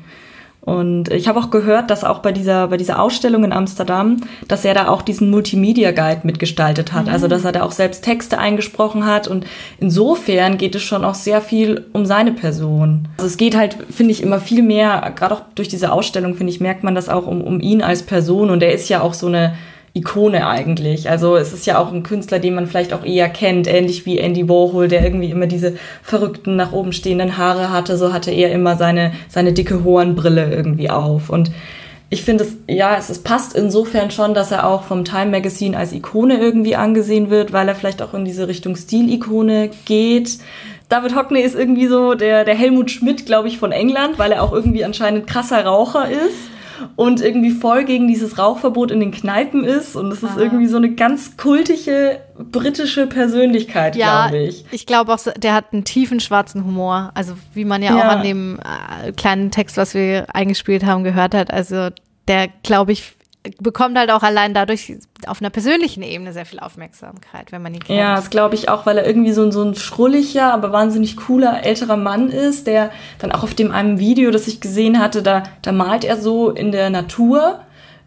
Und 0.68 1.08
ich 1.14 1.30
habe 1.30 1.40
auch 1.40 1.50
gehört, 1.50 1.90
dass 1.90 2.04
auch 2.04 2.20
bei 2.20 2.34
dieser, 2.34 2.68
bei 2.68 2.76
dieser 2.76 3.02
Ausstellung 3.02 3.46
in 3.46 3.54
Amsterdam, 3.54 4.18
dass 4.50 4.66
er 4.66 4.74
da 4.74 4.90
auch 4.90 5.02
diesen 5.02 5.30
Multimedia 5.30 5.92
Guide 5.92 6.20
mitgestaltet 6.24 6.92
hat. 6.92 7.06
Mhm. 7.06 7.12
Also, 7.14 7.30
dass 7.30 7.46
er 7.46 7.54
da 7.54 7.64
auch 7.64 7.72
selbst 7.72 8.04
Texte 8.04 8.38
eingesprochen 8.38 9.06
hat. 9.06 9.30
Und 9.30 9.46
insofern 9.80 10.58
geht 10.58 10.76
es 10.76 10.82
schon 10.82 11.06
auch 11.06 11.16
sehr 11.16 11.40
viel 11.40 11.86
um 11.94 12.06
seine 12.06 12.34
Person. 12.34 13.08
Also, 13.16 13.28
es 13.28 13.38
geht 13.38 13.56
halt, 13.56 13.78
finde 13.90 14.12
ich, 14.12 14.22
immer 14.22 14.42
viel 14.42 14.62
mehr, 14.62 15.14
gerade 15.16 15.36
auch 15.36 15.42
durch 15.56 15.70
diese 15.70 15.94
Ausstellung, 15.94 16.36
finde 16.36 16.52
ich, 16.52 16.60
merkt 16.60 16.84
man 16.84 16.96
das 16.96 17.08
auch 17.08 17.28
um, 17.28 17.40
um 17.40 17.62
ihn 17.62 17.82
als 17.82 18.04
Person. 18.04 18.50
Und 18.50 18.62
er 18.62 18.74
ist 18.74 18.90
ja 18.90 19.00
auch 19.00 19.14
so 19.14 19.28
eine, 19.28 19.54
Ikone 19.98 20.48
eigentlich. 20.48 21.10
Also 21.10 21.36
es 21.36 21.54
ist 21.54 21.66
ja 21.66 21.78
auch 21.80 21.92
ein 21.92 22.04
Künstler, 22.04 22.40
den 22.40 22.56
man 22.56 22.68
vielleicht 22.68 22.94
auch 22.94 23.06
eher 23.06 23.30
kennt, 23.30 23.68
ähnlich 23.68 24.06
wie 24.06 24.20
Andy 24.20 24.48
Warhol, 24.48 24.88
der 24.88 25.04
irgendwie 25.04 25.32
immer 25.32 25.48
diese 25.48 25.76
verrückten 26.04 26.56
nach 26.56 26.72
oben 26.72 26.94
stehenden 26.94 27.38
Haare 27.38 27.72
hatte. 27.72 27.98
So 27.98 28.14
hatte 28.14 28.32
er 28.32 28.52
immer 28.52 28.78
seine 28.78 29.14
seine 29.30 29.54
dicke 29.54 29.84
Hornbrille 29.84 30.54
irgendwie 30.54 30.90
auf 30.90 31.30
und 31.30 31.52
ich 32.10 32.24
finde 32.24 32.46
es, 32.46 32.56
ja, 32.68 32.96
es, 32.96 33.10
es 33.10 33.20
passt 33.20 33.54
insofern 33.54 34.12
schon, 34.12 34.34
dass 34.34 34.52
er 34.52 34.66
auch 34.66 34.84
vom 34.84 35.04
Time 35.04 35.26
Magazine 35.26 35.76
als 35.76 35.92
Ikone 35.92 36.40
irgendwie 36.40 36.78
angesehen 36.78 37.30
wird, 37.30 37.52
weil 37.52 37.68
er 37.68 37.76
vielleicht 37.76 38.02
auch 38.02 38.14
in 38.14 38.24
diese 38.24 38.48
Richtung 38.48 38.78
Stilikone 38.78 39.72
geht. 39.84 40.38
David 40.88 41.18
Hockney 41.18 41.42
ist 41.42 41.56
irgendwie 41.56 41.88
so 41.88 42.14
der, 42.14 42.46
der 42.46 42.56
Helmut 42.56 42.92
Schmidt, 42.92 43.26
glaube 43.26 43.50
ich, 43.50 43.58
von 43.58 43.74
England, 43.74 44.18
weil 44.18 44.32
er 44.32 44.42
auch 44.42 44.54
irgendwie 44.54 44.86
anscheinend 44.86 45.28
krasser 45.28 45.66
Raucher 45.66 46.10
ist 46.10 46.57
und 46.96 47.22
irgendwie 47.22 47.52
voll 47.52 47.84
gegen 47.86 48.08
dieses 48.08 48.38
Rauchverbot 48.38 48.92
in 48.92 49.00
den 49.00 49.12
Kneipen 49.12 49.64
ist. 49.64 49.96
Und 49.96 50.12
es 50.12 50.24
ist 50.24 50.32
Aha. 50.32 50.42
irgendwie 50.42 50.68
so 50.68 50.78
eine 50.78 50.92
ganz 50.92 51.38
kultige 51.38 52.20
britische 52.38 53.08
Persönlichkeit, 53.08 53.96
ja, 53.96 54.28
glaube 54.28 54.44
ich. 54.46 54.66
Ich 54.72 54.86
glaube 54.86 55.14
auch, 55.14 55.20
der 55.38 55.54
hat 55.54 55.74
einen 55.74 55.84
tiefen 55.84 56.20
schwarzen 56.20 56.66
Humor. 56.66 57.12
Also 57.16 57.34
wie 57.54 57.66
man 57.66 57.82
ja, 57.82 57.98
ja. 57.98 57.98
auch 57.98 58.12
an 58.12 58.24
dem 58.24 58.60
äh, 58.60 59.12
kleinen 59.12 59.52
Text, 59.52 59.78
was 59.78 59.94
wir 59.94 60.34
eingespielt 60.34 60.86
haben, 60.86 61.04
gehört 61.04 61.34
hat. 61.34 61.52
Also 61.52 61.90
der, 62.28 62.48
glaube 62.64 62.92
ich, 62.92 63.17
bekommt 63.60 63.98
halt 63.98 64.12
auch 64.12 64.24
allein 64.24 64.54
dadurch 64.54 64.98
auf 65.28 65.42
einer 65.42 65.50
persönlichen 65.50 66.04
Ebene 66.04 66.34
sehr 66.34 66.46
viel 66.46 66.60
Aufmerksamkeit, 66.60 67.52
wenn 67.52 67.62
man 67.62 67.74
ihn 67.74 67.84
kennt. 67.84 68.00
Ja, 68.00 68.16
das 68.16 68.30
glaube 68.30 68.56
ich 68.56 68.70
auch, 68.70 68.86
weil 68.86 68.98
er 68.98 69.06
irgendwie 69.06 69.32
so, 69.34 69.50
so 69.52 69.64
ein 69.64 69.76
schrulliger, 69.76 70.54
aber 70.54 70.72
wahnsinnig 70.72 71.18
cooler 71.18 71.64
älterer 71.64 71.98
Mann 71.98 72.30
ist, 72.30 72.68
der 72.68 72.92
dann 73.20 73.32
auch 73.32 73.44
auf 73.44 73.54
dem 73.54 73.72
einem 73.72 74.00
Video, 74.00 74.32
das 74.32 74.48
ich 74.48 74.62
gesehen 74.62 75.00
hatte, 75.00 75.22
da, 75.22 75.44
da 75.62 75.72
malt 75.72 76.04
er 76.04 76.18
so 76.18 76.50
in 76.50 76.72
der 76.72 76.90
Natur 76.90 77.62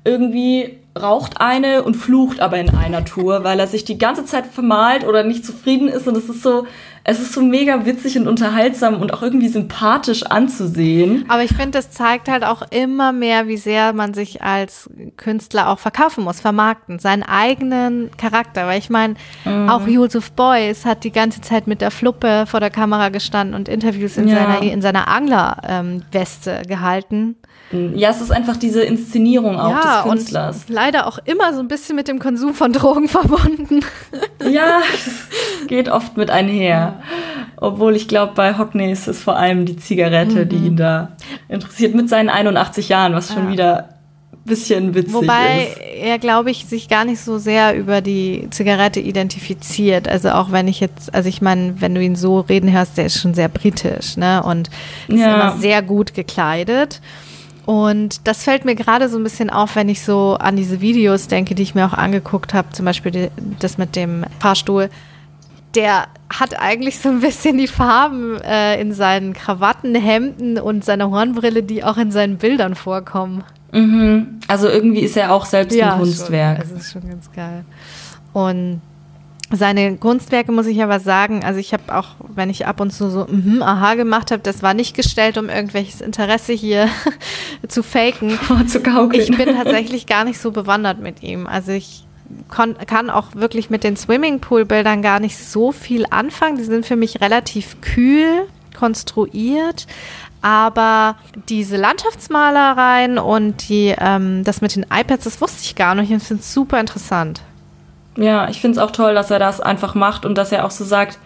irgendwie 0.05 0.80
raucht 0.99 1.41
eine 1.41 1.83
und 1.83 1.95
flucht 1.95 2.41
aber 2.41 2.59
in 2.59 2.71
einer 2.71 3.05
Tour, 3.05 3.45
weil 3.45 3.61
er 3.61 3.67
sich 3.67 3.85
die 3.85 3.99
ganze 3.99 4.25
Zeit 4.25 4.47
vermalt 4.47 5.07
oder 5.07 5.23
nicht 5.23 5.45
zufrieden 5.45 5.89
ist 5.89 6.09
und 6.09 6.17
es 6.17 6.29
ist 6.29 6.43
so, 6.43 6.67
es 7.05 7.21
ist 7.21 7.33
so 7.33 7.41
mega 7.41 7.87
witzig 7.87 8.19
und 8.19 8.29
unterhaltsam 8.29 9.01
und 9.01 9.15
auch 9.15 9.23
irgendwie 9.23 9.49
sympathisch 9.49 10.25
anzusehen. 10.25 11.25
Aber 11.29 11.43
ich 11.43 11.53
finde, 11.53 11.71
das 11.71 11.91
zeigt 11.91 12.29
halt 12.29 12.45
auch 12.45 12.63
immer 12.71 13.13
mehr, 13.13 13.49
wie 13.49 13.57
sehr 13.57 13.93
man 13.93 14.13
sich 14.15 14.43
als 14.43 14.91
Künstler 15.17 15.69
auch 15.69 15.79
verkaufen 15.79 16.25
muss, 16.25 16.41
vermarkten, 16.41 16.99
seinen 16.99 17.23
eigenen 17.23 18.11
Charakter. 18.19 18.67
Weil 18.67 18.79
ich 18.79 18.91
meine, 18.91 19.15
mhm. 19.45 19.69
auch 19.71 19.87
Joseph 19.87 20.33
Beuys 20.33 20.85
hat 20.85 21.05
die 21.05 21.13
ganze 21.13 21.41
Zeit 21.41 21.67
mit 21.67 21.81
der 21.81 21.91
Fluppe 21.91 22.45
vor 22.47 22.61
der 22.61 22.71
Kamera 22.71 23.09
gestanden 23.09 23.55
und 23.55 23.69
Interviews 23.69 24.17
in 24.17 24.29
ja. 24.29 24.37
seiner, 24.37 24.63
in 24.63 24.83
seiner 24.83 25.09
Anglerweste 25.09 26.51
ähm, 26.51 26.67
gehalten. 26.67 27.37
Ja, 27.73 28.11
es 28.11 28.21
ist 28.21 28.33
einfach 28.33 28.57
diese 28.57 28.83
Inszenierung 28.83 29.59
auch 29.59 29.71
ja, 29.71 30.03
des 30.03 30.11
Künstlers. 30.11 30.65
Und 30.69 30.75
leider 30.75 31.07
auch 31.07 31.19
immer 31.25 31.55
so 31.55 31.61
ein 31.61 31.69
bisschen 31.69 31.95
mit 31.95 32.09
dem 32.09 32.19
Konsum 32.19 32.53
von 32.55 32.73
Drogen 32.73 33.09
verbunden. 33.09 33.81
Ja, 34.45 34.81
das 34.93 35.69
geht 35.69 35.89
oft 35.89 36.17
mit 36.17 36.31
einher. 36.31 37.01
Obwohl 37.57 37.95
ich 37.95 38.09
glaube, 38.09 38.33
bei 38.35 38.59
Hockney 38.59 38.91
ist 38.91 39.07
es 39.07 39.23
vor 39.23 39.37
allem 39.37 39.67
die 39.67 39.77
Zigarette, 39.77 40.45
mhm. 40.45 40.49
die 40.49 40.57
ihn 40.57 40.77
da 40.77 41.13
interessiert, 41.49 41.95
mit 41.95 42.09
seinen 42.09 42.29
81 42.29 42.89
Jahren, 42.89 43.15
was 43.15 43.33
schon 43.33 43.45
ja. 43.45 43.53
wieder 43.53 43.89
ein 44.33 44.45
bisschen 44.47 44.95
witzig 44.97 45.15
Wobei 45.15 45.69
ist. 45.69 45.77
Wobei 45.77 45.95
er, 46.01 46.19
glaube 46.19 46.51
ich, 46.51 46.67
sich 46.67 46.89
gar 46.89 47.05
nicht 47.05 47.21
so 47.21 47.39
sehr 47.39 47.77
über 47.77 48.01
die 48.01 48.49
Zigarette 48.51 48.99
identifiziert. 48.99 50.09
Also 50.09 50.31
auch 50.31 50.51
wenn 50.51 50.67
ich 50.67 50.81
jetzt, 50.81 51.15
also 51.15 51.29
ich 51.29 51.41
meine, 51.41 51.81
wenn 51.81 51.95
du 51.95 52.03
ihn 52.03 52.17
so 52.17 52.41
reden 52.41 52.73
hörst, 52.73 52.99
der 52.99 53.07
ist 53.07 53.21
schon 53.21 53.35
sehr 53.35 53.49
britisch, 53.49 54.17
ne? 54.17 54.43
Und 54.43 54.71
ist 55.07 55.21
ja. 55.21 55.35
immer 55.35 55.59
sehr 55.59 55.83
gut 55.83 56.15
gekleidet. 56.15 57.01
Und 57.67 58.27
das 58.27 58.45
fällt 58.45 58.65
mir 58.65 58.75
gerade 58.75 59.09
so 59.09 59.19
ein 59.19 59.23
bisschen 59.23 59.51
auf, 59.51 59.77
wenn 59.77 59.89
ich 59.89 60.03
so 60.03 60.37
an 60.41 60.57
diese 60.57 60.81
Videos 60.81 61.29
denke, 61.29 61.55
die 61.55 61.63
ich 61.63 61.75
mir 61.75 61.87
auch 61.87 61.93
angeguckt 61.93 62.55
habe, 62.55 62.71
zum 62.71 62.85
Beispiel 62.85 63.13
die, 63.13 63.29
das 63.59 63.79
mit 63.79 63.97
dem 63.97 64.25
Fahrstuhl. 64.39 64.91
Der 65.75 66.09
hat 66.29 66.59
eigentlich 66.59 66.99
so 66.99 67.11
ein 67.11 67.21
bisschen 67.21 67.59
die 67.59 67.69
Farben 67.69 68.41
äh, 68.41 68.81
in 68.81 68.93
seinen 68.93 69.35
Krawatten, 69.35 69.95
Hemden 69.95 70.59
und 70.59 70.85
seiner 70.85 71.11
Hornbrille, 71.11 71.63
die 71.63 71.85
auch 71.85 71.97
in 71.97 72.11
seinen 72.11 72.39
Bildern 72.39 72.75
vorkommen. 72.75 73.45
Mhm. 73.73 74.41
Also 74.49 74.69
irgendwie 74.69 75.01
ist 75.01 75.17
er 75.17 75.33
auch 75.33 75.45
selbst 75.45 75.77
ja, 75.77 75.93
ein 75.93 76.01
Kunstwerk. 76.01 76.63
Schon. 76.63 76.75
Das 76.75 76.83
ist 76.83 76.93
schon 76.93 77.09
ganz 77.09 77.31
geil. 77.33 77.65
Und 78.33 78.81
seine 79.53 79.97
Kunstwerke 79.97 80.53
muss 80.53 80.67
ich 80.67 80.83
aber 80.83 81.01
sagen, 81.01 81.45
also 81.45 81.59
ich 81.59 81.73
habe 81.73 81.95
auch, 81.95 82.09
wenn 82.21 82.51
ich 82.51 82.67
ab 82.67 82.81
und 82.81 82.93
zu 82.93 83.11
so 83.11 83.27
mm, 83.29 83.63
aha 83.63 83.95
gemacht 83.95 84.31
habe, 84.31 84.43
das 84.43 84.63
war 84.63 84.75
nicht 84.75 84.95
gestellt, 84.95 85.39
um 85.39 85.49
irgendwelches 85.49 86.01
Interesse 86.01 86.53
hier 86.53 86.89
zu 87.69 87.83
faken. 87.83 88.39
zu 88.69 88.81
gaukeln. 88.81 89.23
Ich 89.23 89.37
bin 89.37 89.55
tatsächlich 89.55 90.07
gar 90.07 90.25
nicht 90.25 90.39
so 90.39 90.53
bewandert 90.53 91.01
mit 91.01 91.23
ihm. 91.23 91.47
Also 91.47 91.73
ich 91.73 92.05
kann 92.49 93.11
auch 93.11 93.35
wirklich 93.35 93.71
mit 93.71 93.83
den 93.83 93.97
Swimmingpool-Bildern 93.97 95.03
gar 95.03 95.19
nicht 95.19 95.37
so 95.37 95.73
viel 95.73 96.07
anfangen. 96.11 96.57
Die 96.57 96.65
sind 96.65 96.87
für 96.87 96.97
mich 96.97 97.21
relativ 97.21 97.81
kühl 97.81 98.47
konstruiert. 98.79 99.87
Aber 100.43 101.17
diese 101.49 101.77
Landschaftsmalereien 101.77 103.19
und 103.19 103.69
die, 103.69 103.95
ähm, 103.99 104.43
das 104.45 104.61
mit 104.61 104.75
den 104.75 104.85
iPads, 104.85 105.25
das 105.25 105.41
wusste 105.41 105.65
ich 105.65 105.75
gar 105.75 105.95
nicht. 105.95 106.11
Ich 106.11 106.23
finde 106.23 106.41
es 106.43 106.55
super 106.55 106.81
interessant. 106.81 107.43
Ja, 108.17 108.49
ich 108.49 108.61
finde 108.61 108.79
es 108.79 108.85
auch 108.85 108.91
toll, 108.91 109.15
dass 109.15 109.31
er 109.31 109.39
das 109.39 109.61
einfach 109.61 109.95
macht 109.95 110.25
und 110.25 110.37
dass 110.37 110.53
er 110.53 110.65
auch 110.65 110.71
so 110.71 110.85
sagt, 110.85 111.19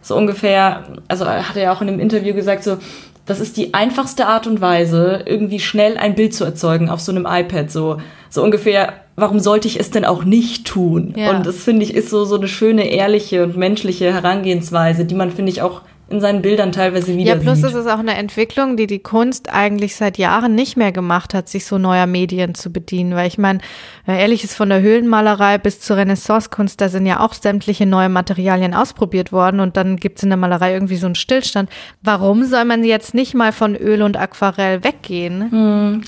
so 0.00 0.16
ungefähr, 0.16 0.84
also 1.08 1.26
hat 1.26 1.56
er 1.56 1.62
ja 1.62 1.72
auch 1.72 1.82
in 1.82 1.88
einem 1.88 2.00
Interview 2.00 2.34
gesagt, 2.34 2.64
so, 2.64 2.78
das 3.26 3.40
ist 3.40 3.56
die 3.56 3.74
einfachste 3.74 4.26
Art 4.26 4.46
und 4.46 4.60
Weise, 4.60 5.22
irgendwie 5.26 5.60
schnell 5.60 5.98
ein 5.98 6.14
Bild 6.14 6.34
zu 6.34 6.44
erzeugen 6.44 6.88
auf 6.88 7.00
so 7.00 7.12
einem 7.12 7.26
iPad, 7.28 7.70
so, 7.70 7.98
so 8.30 8.42
ungefähr, 8.42 8.94
warum 9.16 9.38
sollte 9.38 9.68
ich 9.68 9.78
es 9.78 9.90
denn 9.90 10.06
auch 10.06 10.24
nicht 10.24 10.66
tun? 10.66 11.12
Ja. 11.16 11.36
Und 11.36 11.46
das 11.46 11.56
finde 11.56 11.82
ich 11.82 11.94
ist 11.94 12.08
so, 12.08 12.24
so 12.24 12.36
eine 12.36 12.48
schöne, 12.48 12.88
ehrliche 12.88 13.44
und 13.44 13.56
menschliche 13.56 14.12
Herangehensweise, 14.12 15.04
die 15.04 15.14
man, 15.14 15.30
finde 15.30 15.52
ich, 15.52 15.60
auch 15.60 15.82
in 16.10 16.20
seinen 16.20 16.42
Bildern 16.42 16.72
teilweise 16.72 17.16
wieder 17.16 17.34
Ja, 17.34 17.40
plus 17.40 17.58
sieht. 17.58 17.66
ist 17.66 17.74
es 17.74 17.86
auch 17.86 17.98
eine 17.98 18.14
Entwicklung, 18.14 18.76
die 18.76 18.86
die 18.86 18.98
Kunst 19.00 19.52
eigentlich 19.52 19.94
seit 19.96 20.16
Jahren 20.18 20.54
nicht 20.54 20.76
mehr 20.76 20.92
gemacht 20.92 21.34
hat, 21.34 21.48
sich 21.48 21.66
so 21.66 21.78
neuer 21.78 22.06
Medien 22.06 22.54
zu 22.54 22.72
bedienen. 22.72 23.14
Weil 23.14 23.28
ich 23.28 23.38
meine, 23.38 23.58
ehrlich 24.06 24.42
ist 24.44 24.54
von 24.54 24.68
der 24.70 24.80
Höhlenmalerei 24.80 25.58
bis 25.58 25.80
zur 25.80 25.96
Renaissancekunst, 25.98 26.80
da 26.80 26.88
sind 26.88 27.06
ja 27.06 27.20
auch 27.20 27.34
sämtliche 27.34 27.86
neue 27.86 28.08
Materialien 28.08 28.74
ausprobiert 28.74 29.32
worden 29.32 29.60
und 29.60 29.76
dann 29.76 29.96
gibt 29.96 30.18
es 30.18 30.22
in 30.22 30.30
der 30.30 30.38
Malerei 30.38 30.72
irgendwie 30.72 30.96
so 30.96 31.06
einen 31.06 31.14
Stillstand. 31.14 31.68
Warum 32.02 32.44
soll 32.44 32.64
man 32.64 32.84
jetzt 32.84 33.14
nicht 33.14 33.34
mal 33.34 33.52
von 33.52 33.76
Öl 33.76 34.02
und 34.02 34.16
Aquarell 34.16 34.82
weggehen? 34.84 35.50
Hm. 35.50 36.02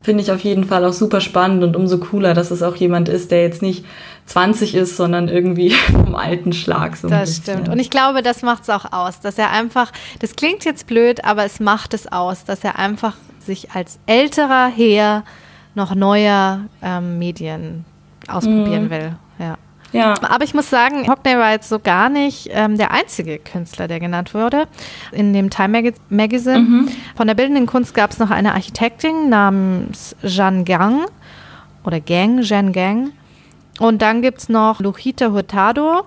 Finde 0.00 0.22
ich 0.22 0.30
auf 0.30 0.40
jeden 0.40 0.64
Fall 0.64 0.84
auch 0.84 0.92
super 0.92 1.20
spannend 1.20 1.64
und 1.64 1.74
umso 1.74 1.98
cooler, 1.98 2.32
dass 2.32 2.52
es 2.52 2.62
auch 2.62 2.76
jemand 2.76 3.08
ist, 3.08 3.32
der 3.32 3.42
jetzt 3.42 3.62
nicht 3.62 3.84
20 4.26 4.74
ist, 4.76 4.96
sondern 4.96 5.28
irgendwie 5.28 5.70
vom 5.92 6.14
alten 6.14 6.52
Schlag. 6.52 6.96
So 6.96 7.08
das 7.08 7.36
stimmt. 7.36 7.68
Und 7.68 7.78
ich 7.80 7.90
glaube, 7.90 8.22
das 8.22 8.42
macht 8.42 8.62
es 8.62 8.70
auch 8.70 8.92
aus, 8.92 9.20
dass 9.20 9.38
er 9.38 9.50
einfach, 9.50 9.92
das 10.20 10.36
klingt 10.36 10.64
jetzt 10.64 10.86
blöd, 10.86 11.24
aber 11.24 11.44
es 11.44 11.58
macht 11.58 11.94
es 11.94 12.10
aus, 12.10 12.44
dass 12.44 12.62
er 12.62 12.78
einfach 12.78 13.16
sich 13.44 13.72
als 13.72 13.98
älterer 14.06 14.68
Herr 14.68 15.24
noch 15.74 15.94
neuer 15.94 16.60
ähm, 16.82 17.18
Medien 17.18 17.84
ausprobieren 18.28 18.84
mhm. 18.84 18.90
will. 18.90 19.16
Ja. 19.38 19.56
Ja. 19.92 20.14
Aber 20.22 20.44
ich 20.44 20.52
muss 20.54 20.68
sagen, 20.68 21.08
Hockney 21.08 21.36
war 21.38 21.52
jetzt 21.52 21.68
so 21.68 21.78
gar 21.78 22.08
nicht 22.10 22.48
ähm, 22.52 22.76
der 22.76 22.90
einzige 22.90 23.38
Künstler, 23.38 23.88
der 23.88 24.00
genannt 24.00 24.34
wurde. 24.34 24.66
In 25.12 25.32
dem 25.32 25.48
Time 25.50 25.68
Mag 25.82 25.94
Magazine 26.10 26.58
Mhm. 26.60 26.88
von 27.16 27.26
der 27.26 27.34
bildenden 27.34 27.66
Kunst 27.66 27.94
gab 27.94 28.10
es 28.10 28.18
noch 28.18 28.30
eine 28.30 28.52
Architektin 28.54 29.28
namens 29.30 30.14
Jeanne 30.22 30.64
Gang 30.64 31.06
oder 31.84 32.00
Gang, 32.00 32.42
Jeanne 32.42 32.72
Gang. 32.72 33.12
Und 33.78 34.02
dann 34.02 34.22
gibt 34.22 34.38
es 34.38 34.48
noch 34.48 34.80
Luchita 34.80 35.30
Hurtado. 35.30 36.02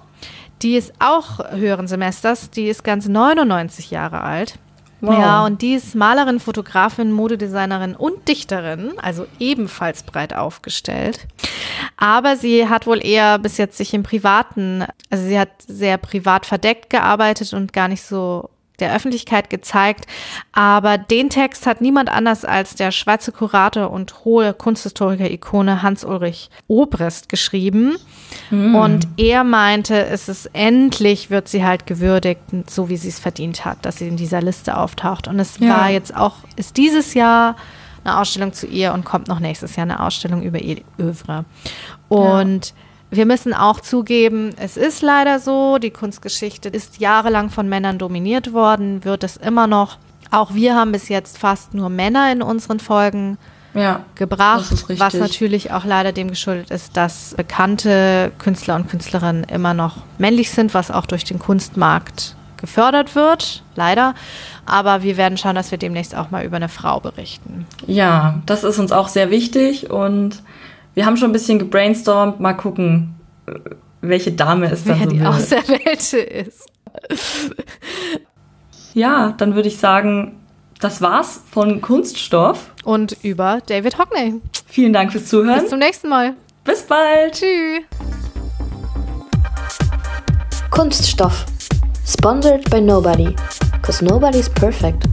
Die 0.62 0.76
ist 0.76 0.94
auch 1.00 1.39
höheren 1.52 1.88
Semesters. 1.88 2.52
Die 2.52 2.67
ist 2.67 2.84
ganz 2.84 3.08
99 3.08 3.89
Jahre 3.89 4.22
alt. 4.22 4.60
Wow. 5.01 5.17
Ja, 5.17 5.45
und 5.45 5.63
die 5.63 5.73
ist 5.73 5.95
Malerin, 5.95 6.39
Fotografin, 6.39 7.11
Modedesignerin 7.11 7.95
und 7.95 8.27
Dichterin, 8.27 8.93
also 9.01 9.25
ebenfalls 9.39 10.03
breit 10.03 10.33
aufgestellt. 10.35 11.27
Aber 11.97 12.37
sie 12.37 12.69
hat 12.69 12.85
wohl 12.85 13.03
eher 13.03 13.39
bis 13.39 13.57
jetzt 13.57 13.77
sich 13.77 13.95
im 13.95 14.03
Privaten, 14.03 14.85
also 15.09 15.23
sie 15.23 15.39
hat 15.39 15.49
sehr 15.67 15.97
privat 15.97 16.45
verdeckt 16.45 16.91
gearbeitet 16.91 17.53
und 17.53 17.73
gar 17.73 17.87
nicht 17.87 18.03
so 18.03 18.50
der 18.82 18.94
Öffentlichkeit 18.94 19.50
gezeigt. 19.50 20.06
Aber 20.52 20.98
den 20.98 21.30
Text 21.30 21.65
hat 21.65 21.80
niemand 21.82 22.10
anders 22.10 22.44
als 22.44 22.76
der 22.76 22.91
Schweizer 22.91 23.32
Kurator 23.32 23.91
und 23.91 24.26
hohe 24.26 24.54
Kunsthistoriker-Ikone 24.54 25.82
Hans-Ulrich 25.82 26.50
Obrist 26.67 27.30
geschrieben. 27.30 27.96
Und 28.50 29.08
er 29.17 29.44
meinte, 29.44 30.06
es 30.06 30.30
ist 30.30 30.50
endlich 30.54 31.30
wird 31.30 31.48
sie 31.48 31.63
halt 31.65 31.86
gewürdigt, 31.86 32.41
so 32.70 32.89
wie 32.89 32.98
sie 32.98 33.10
es 33.10 33.20
verdient 33.20 33.65
hat, 33.65 33.86
dass 33.86 33.98
sie 33.98 34.08
in 34.08 34.17
dieser 34.17 34.41
Liste 34.41 34.78
auftaucht. 34.78 35.28
Und 35.28 35.39
es 35.39 35.60
Ja. 35.60 35.70
war 35.70 35.89
jetzt 35.89 36.15
auch, 36.15 36.36
ist 36.56 36.78
dieses 36.78 37.13
Jahr 37.13 37.56
eine 38.04 38.17
Ausstellung 38.20 38.52
zu 38.54 38.67
ihr 38.67 38.94
und 38.94 39.06
kommt 39.06 39.28
noch 39.28 39.39
nächstes 39.39 39.76
Jahr 39.76 39.84
eine 39.86 40.00
Ausstellung 40.00 40.41
über 40.41 40.60
ihr 40.60 40.82
Övre. 41.00 41.46
Und 42.08 42.74
wir 43.12 43.26
müssen 43.26 43.54
auch 43.54 43.82
zugeben, 43.82 44.52
es 44.58 44.78
ist 44.78 45.02
leider 45.02 45.39
so, 45.39 45.78
die 45.78 45.91
Kunstgeschichte 45.91 46.69
ist 46.69 47.00
jahrelang 47.00 47.50
von 47.50 47.67
Männern 47.67 47.97
dominiert 47.97 48.54
worden, 48.54 49.04
wird 49.04 49.24
es 49.24 49.38
immer 49.38 49.67
noch. 49.67 49.97
Auch 50.32 50.54
wir 50.54 50.76
haben 50.76 50.93
bis 50.93 51.10
jetzt 51.10 51.38
fast 51.38 51.74
nur 51.74 51.89
Männer 51.89 52.32
in 52.32 52.41
unseren 52.41 52.80
Folgen 52.80 53.38
Ja. 53.74 54.06
gebracht, 54.15 54.71
was 54.97 55.13
natürlich 55.13 55.71
auch 55.71 55.84
leider 55.84 56.13
dem 56.13 56.30
geschuldet 56.30 56.71
ist, 56.71 56.95
dass 56.95 57.34
bekannte 57.36 58.32
Künstler 58.38 58.76
und 58.78 58.89
Künstlerinnen 58.89 59.43
immer 59.43 59.74
noch 59.74 59.97
männlich 60.17 60.50
sind, 60.52 60.74
was 60.74 60.89
auch 60.89 61.06
durch 61.06 61.26
den 61.26 61.38
Kunstmarkt 61.38 62.36
gefördert 62.58 63.15
wird, 63.15 63.63
leider. 63.76 64.13
Aber 64.65 65.04
wir 65.04 65.17
werden 65.17 65.38
schauen, 65.38 65.56
dass 65.56 65.71
wir 65.71 65.78
demnächst 65.78 66.15
auch 66.15 66.32
mal 66.32 66.45
über 66.45 66.56
eine 66.58 66.69
Frau 66.69 67.02
berichten. 67.02 67.65
Ja, 67.88 68.41
das 68.45 68.63
ist 68.63 68.80
uns 68.80 68.93
auch 68.93 69.10
sehr 69.10 69.32
wichtig 69.32 69.89
und 69.89 70.41
wir 70.93 71.06
haben 71.06 71.17
schon 71.17 71.30
ein 71.30 71.34
bisschen 71.34 71.60
gebrainstormt. 71.60 72.39
Mal 72.39 72.54
gucken, 72.54 73.15
äh, 73.47 73.54
welche 74.01 74.32
Dame 74.32 74.71
es 74.71 74.84
dann 74.84 74.99
Wer 74.99 75.06
so 75.06 75.12
die 75.12 75.19
wird. 75.19 75.30
Auserwählte 75.30 76.19
ist. 76.19 76.67
Ja, 78.93 79.34
dann 79.38 79.56
würde 79.56 79.69
ich 79.69 79.77
sagen, 79.77 80.38
das 80.80 81.01
war's 81.01 81.41
von 81.49 81.82
Kunststoff. 81.82 82.71
Und 82.84 83.15
über 83.23 83.62
David 83.65 83.97
Hockney. 83.97 84.41
Vielen 84.67 84.91
Dank 84.93 85.12
fürs 85.12 85.27
Zuhören. 85.27 85.62
Bis 85.62 85.69
zum 85.69 85.80
nächsten 85.80 86.10
Mal. 86.10 86.34
Bis 86.63 86.84
bald. 86.84 87.34
Tschüss. 87.34 87.84
Kunststoff. 90.71 91.45
Sponsored 92.06 92.69
by 92.69 92.82
nobody. 92.82 93.36
Cause 93.82 94.04
nobody's 94.04 94.49
perfect. 94.49 95.06